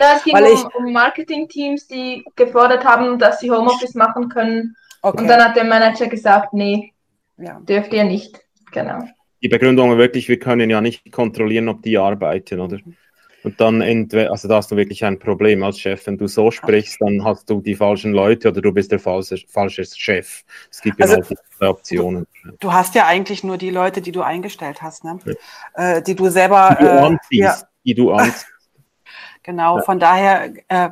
[0.00, 4.76] Ja, es ging Weil um, um Marketingteams, die gefordert haben, dass sie Homeoffice machen können.
[5.02, 5.20] Okay.
[5.20, 6.92] Und dann hat der Manager gesagt, nee,
[7.36, 7.60] ja.
[7.60, 8.40] dürft ihr nicht.
[8.72, 9.04] Genau.
[9.42, 12.78] Die Begründung war wirklich, wir können ja nicht kontrollieren, ob die arbeiten, oder?
[12.78, 12.96] Mhm.
[13.44, 16.06] Und dann entweder, also da hast du wirklich ein Problem als Chef.
[16.06, 19.36] Wenn du so sprichst, dann hast du die falschen Leute oder du bist der falsche,
[19.48, 20.44] falsche Chef.
[20.70, 22.26] Es gibt also, genau diese Optionen.
[22.44, 25.18] Du, du, hast ja eigentlich nur die Leute, die du eingestellt hast, ne?
[25.24, 25.96] Ja.
[25.96, 26.76] Äh, die du selber.
[26.78, 27.42] Die du äh, anziehst.
[27.42, 27.68] Ja.
[27.84, 28.46] Die du anziehst.
[29.42, 29.82] genau, ja.
[29.82, 30.52] von daher.
[30.68, 30.90] Äh,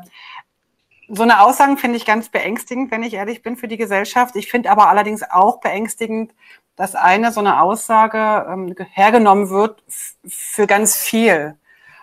[1.13, 4.37] so eine Aussage finde ich ganz beängstigend, wenn ich ehrlich bin, für die Gesellschaft.
[4.37, 6.33] Ich finde aber allerdings auch beängstigend,
[6.77, 9.83] dass eine so eine Aussage ähm, hergenommen wird
[10.25, 11.57] für ganz viel.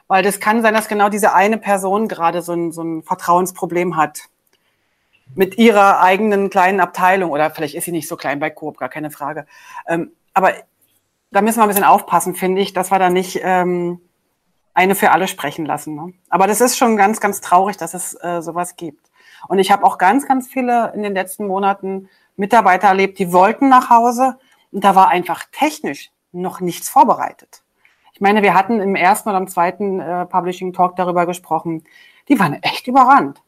[0.08, 3.98] Weil das kann sein, dass genau diese eine Person gerade so ein, so ein Vertrauensproblem
[3.98, 4.30] hat.
[5.36, 7.32] Mit ihrer eigenen kleinen Abteilung.
[7.32, 9.46] Oder vielleicht ist sie nicht so klein bei Coop, gar keine Frage.
[9.88, 10.54] Ähm, aber
[11.32, 14.00] da müssen wir ein bisschen aufpassen, finde ich, dass wir da nicht ähm,
[14.74, 15.96] eine für alle sprechen lassen.
[15.96, 16.14] Ne?
[16.30, 19.08] Aber das ist schon ganz, ganz traurig, dass es äh, sowas gibt.
[19.48, 23.70] Und ich habe auch ganz, ganz viele in den letzten Monaten Mitarbeiter erlebt, die wollten
[23.70, 24.38] nach Hause
[24.72, 27.64] und da war einfach technisch noch nichts vorbereitet.
[28.18, 31.84] Ich meine, wir hatten im ersten oder im zweiten äh, Publishing Talk darüber gesprochen.
[32.28, 33.44] Die waren echt überrannt.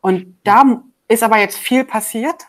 [0.00, 2.46] Und da ist aber jetzt viel passiert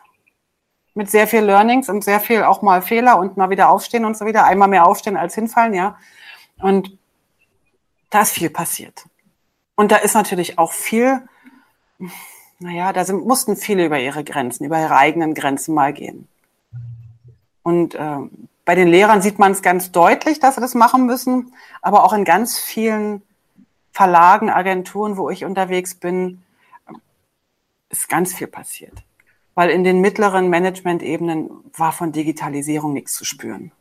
[0.93, 4.16] mit sehr viel Learnings und sehr viel auch mal Fehler und mal wieder aufstehen und
[4.16, 4.43] so wieder.
[4.43, 5.97] Einmal mehr aufstehen als hinfallen, ja.
[6.60, 6.95] Und
[8.12, 9.06] da ist viel passiert.
[9.74, 11.28] Und da ist natürlich auch viel,
[12.60, 16.28] naja, da sind, mussten viele über ihre Grenzen, über ihre eigenen Grenzen mal gehen.
[17.64, 21.55] Und ähm, bei den Lehrern sieht man es ganz deutlich, dass sie das machen müssen,
[21.82, 23.24] aber auch in ganz vielen
[23.91, 26.43] Verlagen, Agenturen, wo ich unterwegs bin,
[27.89, 28.93] ist ganz viel passiert.
[29.55, 33.72] Weil in den mittleren Management-Ebenen war von Digitalisierung nichts zu spüren.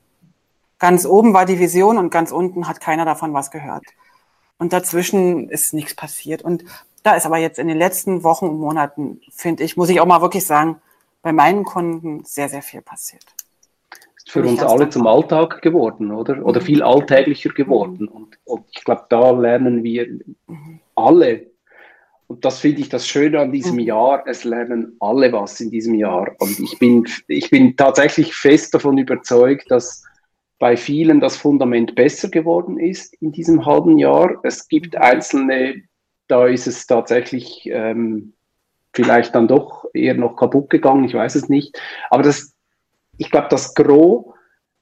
[0.78, 3.84] Ganz oben war die Vision und ganz unten hat keiner davon was gehört.
[4.56, 6.40] Und dazwischen ist nichts passiert.
[6.40, 6.64] Und
[7.02, 10.06] da ist aber jetzt in den letzten Wochen und Monaten, finde ich, muss ich auch
[10.06, 10.80] mal wirklich sagen,
[11.20, 13.26] bei meinen Kunden sehr, sehr viel passiert
[14.28, 16.44] für uns alle zum Alltag geworden, oder?
[16.44, 18.08] Oder viel alltäglicher geworden.
[18.08, 20.06] Und, und ich glaube, da lernen wir
[20.94, 21.46] alle
[22.26, 23.80] Und das finde ich das Schöne an diesem mhm.
[23.80, 24.22] Jahr.
[24.26, 26.30] Es lernen alle was in diesem Jahr.
[26.38, 30.04] Und ich bin, ich bin tatsächlich fest davon überzeugt, dass
[30.58, 34.38] bei vielen das Fundament besser geworden ist in diesem halben Jahr.
[34.42, 35.82] Es gibt einzelne,
[36.26, 38.34] da ist es tatsächlich ähm,
[38.92, 41.80] vielleicht dann doch eher noch kaputt gegangen, ich weiß es nicht.
[42.10, 42.54] Aber das,
[43.18, 44.26] ich glaube, das Gros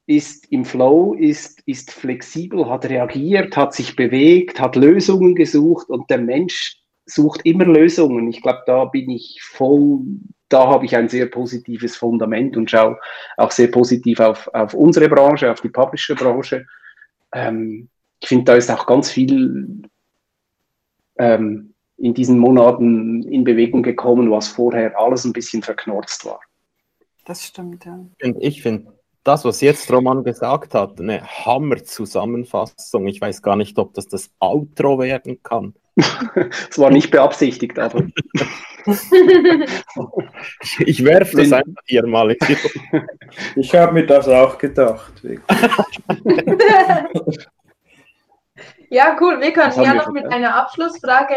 [0.06, 6.08] ist im Flow, ist, ist flexibel, hat reagiert, hat sich bewegt, hat Lösungen gesucht und
[6.10, 8.28] der Mensch sucht immer Lösungen.
[8.28, 10.00] Ich glaube, da bin ich voll,
[10.48, 12.98] da habe ich ein sehr positives Fundament und schaue
[13.36, 16.66] auch sehr positiv auf, auf unsere Branche, auf die Publisher-Branche.
[17.32, 17.88] Ähm,
[18.20, 19.82] ich finde, da ist auch ganz viel
[21.18, 26.40] ähm, in diesen Monaten in Bewegung gekommen, was vorher alles ein bisschen verknorzt war.
[27.26, 27.98] Das stimmt, ja.
[28.22, 28.92] Und ich finde
[29.24, 33.08] das, was jetzt Roman gesagt hat, eine Hammer-Zusammenfassung.
[33.08, 35.74] Ich weiß gar nicht, ob das das Outro werden kann.
[36.70, 38.00] Es war nicht beabsichtigt, aber.
[40.86, 42.36] ich werfe das einfach hier mal.
[43.56, 45.14] ich habe mir das auch gedacht.
[48.90, 49.40] ja, cool.
[49.40, 51.34] Wir können ja noch mit einer Abschlussfrage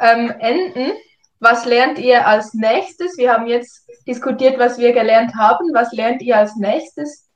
[0.00, 0.92] ähm, enden.
[1.40, 3.16] Was lernt ihr als nächstes?
[3.16, 5.72] Wir haben jetzt diskutiert, was wir gelernt haben.
[5.72, 7.30] Was lernt ihr als nächstes?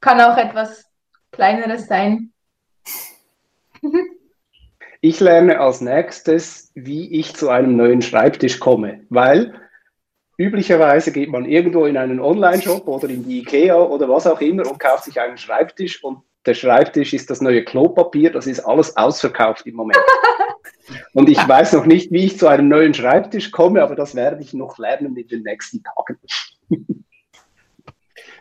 [0.00, 0.84] Kann auch etwas
[1.32, 2.32] Kleineres sein.
[5.00, 9.60] ich lerne als nächstes, wie ich zu einem neuen Schreibtisch komme, weil
[10.36, 14.70] üblicherweise geht man irgendwo in einen Online-Shop oder in die IKEA oder was auch immer
[14.70, 18.96] und kauft sich einen Schreibtisch und der Schreibtisch ist das neue Klopapier, das ist alles
[18.96, 20.00] ausverkauft im Moment.
[21.12, 24.42] Und ich weiß noch nicht, wie ich zu einem neuen Schreibtisch komme, aber das werde
[24.42, 26.18] ich noch lernen in den nächsten Tagen.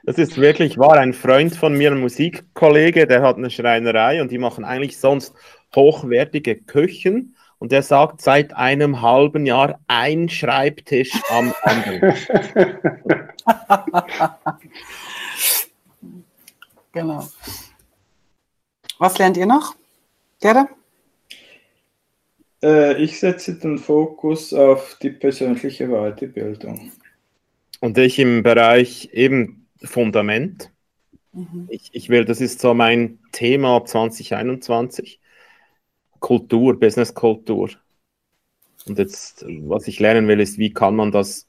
[0.03, 0.93] Das ist wirklich wahr.
[0.93, 5.35] Ein Freund von mir, ein Musikkollege, der hat eine Schreinerei und die machen eigentlich sonst
[5.75, 7.35] hochwertige Küchen.
[7.59, 12.13] Und der sagt seit einem halben Jahr ein Schreibtisch am anderen.
[16.93, 17.27] genau.
[18.99, 19.75] Was lernt ihr noch?
[20.41, 20.67] Gerda?
[22.63, 26.91] Äh, ich setze den Fokus auf die persönliche Weiterbildung.
[27.79, 30.71] Und ich im Bereich eben Fundament.
[31.33, 31.67] Mhm.
[31.69, 35.19] Ich, ich will, das ist so mein Thema 2021.
[36.19, 37.69] Kultur, Businesskultur.
[38.87, 41.47] Und jetzt, was ich lernen will, ist, wie kann man das,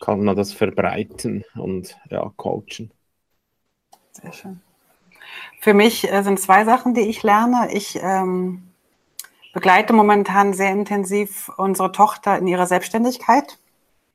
[0.00, 2.90] kann man das verbreiten und ja, coachen.
[4.12, 4.60] Sehr schön.
[5.60, 7.72] Für mich äh, sind zwei Sachen, die ich lerne.
[7.72, 8.62] Ich ähm,
[9.52, 13.58] begleite momentan sehr intensiv unsere Tochter in ihrer Selbstständigkeit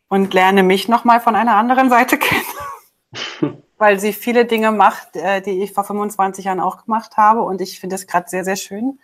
[0.08, 5.42] und lerne mich nochmal von einer anderen Seite kennen, weil sie viele Dinge macht, äh,
[5.42, 7.42] die ich vor 25 Jahren auch gemacht habe.
[7.42, 9.00] Und ich finde es gerade sehr, sehr schön,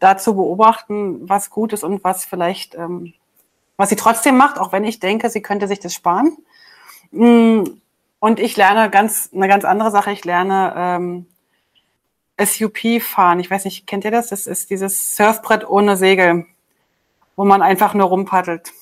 [0.00, 3.12] da zu beobachten, was gut ist und was vielleicht, ähm,
[3.76, 6.36] was sie trotzdem macht, auch wenn ich denke, sie könnte sich das sparen.
[7.10, 7.64] Mm,
[8.20, 10.12] und ich lerne ganz, eine ganz andere Sache.
[10.12, 11.26] Ich lerne ähm,
[12.44, 13.40] SUP fahren.
[13.40, 14.28] Ich weiß nicht, kennt ihr das?
[14.28, 16.46] Das ist dieses Surfbrett ohne Segel,
[17.36, 18.72] wo man einfach nur rumpaddelt.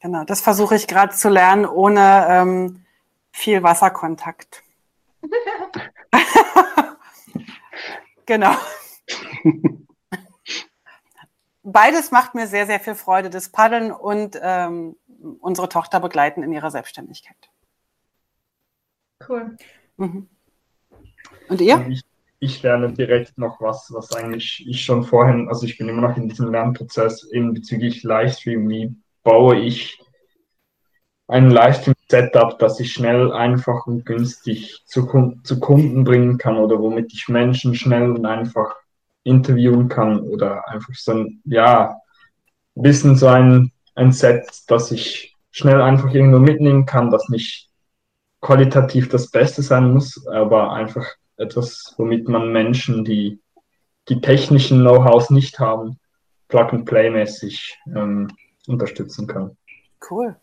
[0.00, 2.84] Genau, das versuche ich gerade zu lernen, ohne ähm,
[3.32, 4.62] viel Wasserkontakt.
[8.26, 8.54] genau.
[11.62, 14.96] Beides macht mir sehr, sehr viel Freude, das Paddeln und ähm,
[15.40, 17.36] unsere Tochter begleiten in ihrer Selbstständigkeit.
[19.28, 19.56] Cool.
[19.98, 20.28] Mhm.
[21.48, 21.86] Und ihr?
[21.88, 22.02] Ich,
[22.40, 26.16] ich, lerne direkt noch was, was eigentlich ich schon vorhin, also ich bin immer noch
[26.16, 30.00] in diesem Lernprozess eben bezüglich Livestream, wie baue ich
[31.28, 35.06] ein Livestream-Setup, das ich schnell, einfach und günstig zu,
[35.44, 38.74] zu Kunden bringen kann oder womit ich Menschen schnell und einfach
[39.22, 42.00] interviewen kann oder einfach so ein, ja,
[42.74, 47.68] ein bisschen so ein, ein Set, das ich schnell einfach irgendwo mitnehmen kann, das nicht
[48.40, 51.06] qualitativ das Beste sein muss, aber einfach
[51.40, 53.40] etwas, womit man Menschen, die
[54.08, 55.98] die technischen Know-hows nicht haben,
[56.48, 58.28] Plug-and-Play-mäßig ähm,
[58.66, 59.56] unterstützen kann.
[60.10, 60.36] Cool.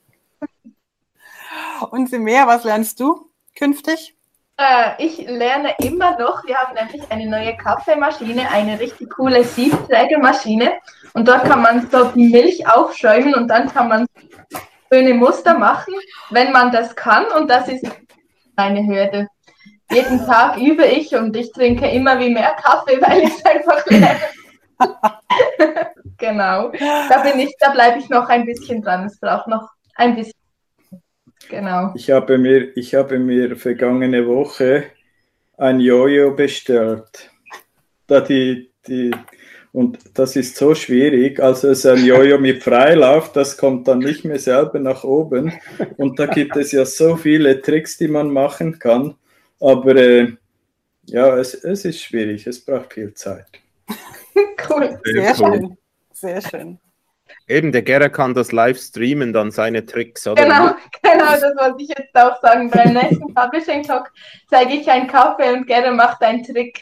[1.92, 4.16] Und mehr, was lernst du künftig?
[4.58, 6.44] Äh, ich lerne immer noch.
[6.46, 10.74] Wir haben nämlich eine neue Kaffeemaschine, eine richtig coole Siebträgermaschine.
[11.14, 14.08] Und dort kann man so die Milch aufschäumen und dann kann man
[14.92, 15.94] schöne Muster machen,
[16.32, 17.26] wenn man das kann.
[17.38, 17.86] Und das ist
[18.56, 19.28] meine Hürde.
[19.92, 24.20] Jeden Tag übe ich und ich trinke immer wie mehr Kaffee, weil ich einfach lerne.
[26.18, 26.72] genau.
[27.10, 29.06] Da bin ich, da bleibe ich noch ein bisschen dran.
[29.06, 30.34] Es braucht noch ein bisschen.
[31.50, 31.94] Genau.
[31.96, 34.86] Ich habe mir, ich habe mir vergangene Woche
[35.58, 37.32] ein Jojo bestellt.
[38.06, 39.12] Da die, die,
[39.72, 41.40] Und das ist so schwierig.
[41.40, 45.54] Also es ist ein Jojo mit Freilauf, das kommt dann nicht mehr selber nach oben.
[45.98, 49.16] Und da gibt es ja so viele Tricks, die man machen kann.
[49.60, 50.34] Aber äh,
[51.06, 53.48] ja, es, es ist schwierig, es braucht viel Zeit.
[54.70, 55.58] cool, sehr, sehr cool.
[55.58, 55.78] schön.
[56.12, 56.80] Sehr schön.
[57.48, 60.44] Eben, der Gerhard kann das live streamen, dann seine Tricks, oder?
[60.44, 62.70] Genau, genau, das wollte ich jetzt auch sagen.
[62.70, 64.12] Beim nächsten Publishing Talk
[64.50, 66.82] zeige ich einen Kaffee und Gerhard macht einen Trick.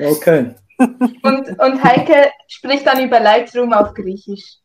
[0.00, 0.54] okay.
[0.78, 4.58] Und, und Heike spricht dann über Lightroom auf Griechisch.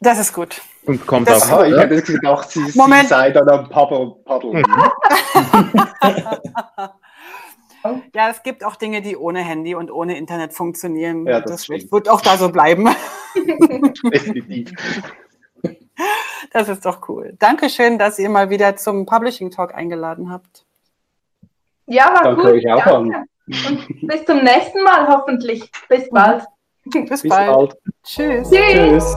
[0.00, 0.60] Das ist gut.
[0.86, 3.02] Und kommt das, Aha, ich hätte gedacht, sie, Moment.
[3.02, 4.64] sie sei dann am Paddeln.
[8.14, 11.26] Ja, es gibt auch Dinge, die ohne Handy und ohne Internet funktionieren.
[11.26, 12.88] Ja, das, das wird auch da so bleiben.
[16.52, 17.34] Das ist doch cool.
[17.38, 20.64] Dankeschön, dass ihr mal wieder zum Publishing Talk eingeladen habt.
[21.86, 22.50] Ja, war Danke gut.
[22.52, 23.24] Euch auch Danke.
[23.46, 25.70] Und bis zum nächsten Mal hoffentlich.
[25.88, 26.44] Bis bald.
[26.84, 27.52] Bis, bis bald.
[27.52, 27.76] bald.
[28.02, 28.48] Tschüss.
[28.48, 28.72] Tschüss.
[28.72, 29.16] Tschüss.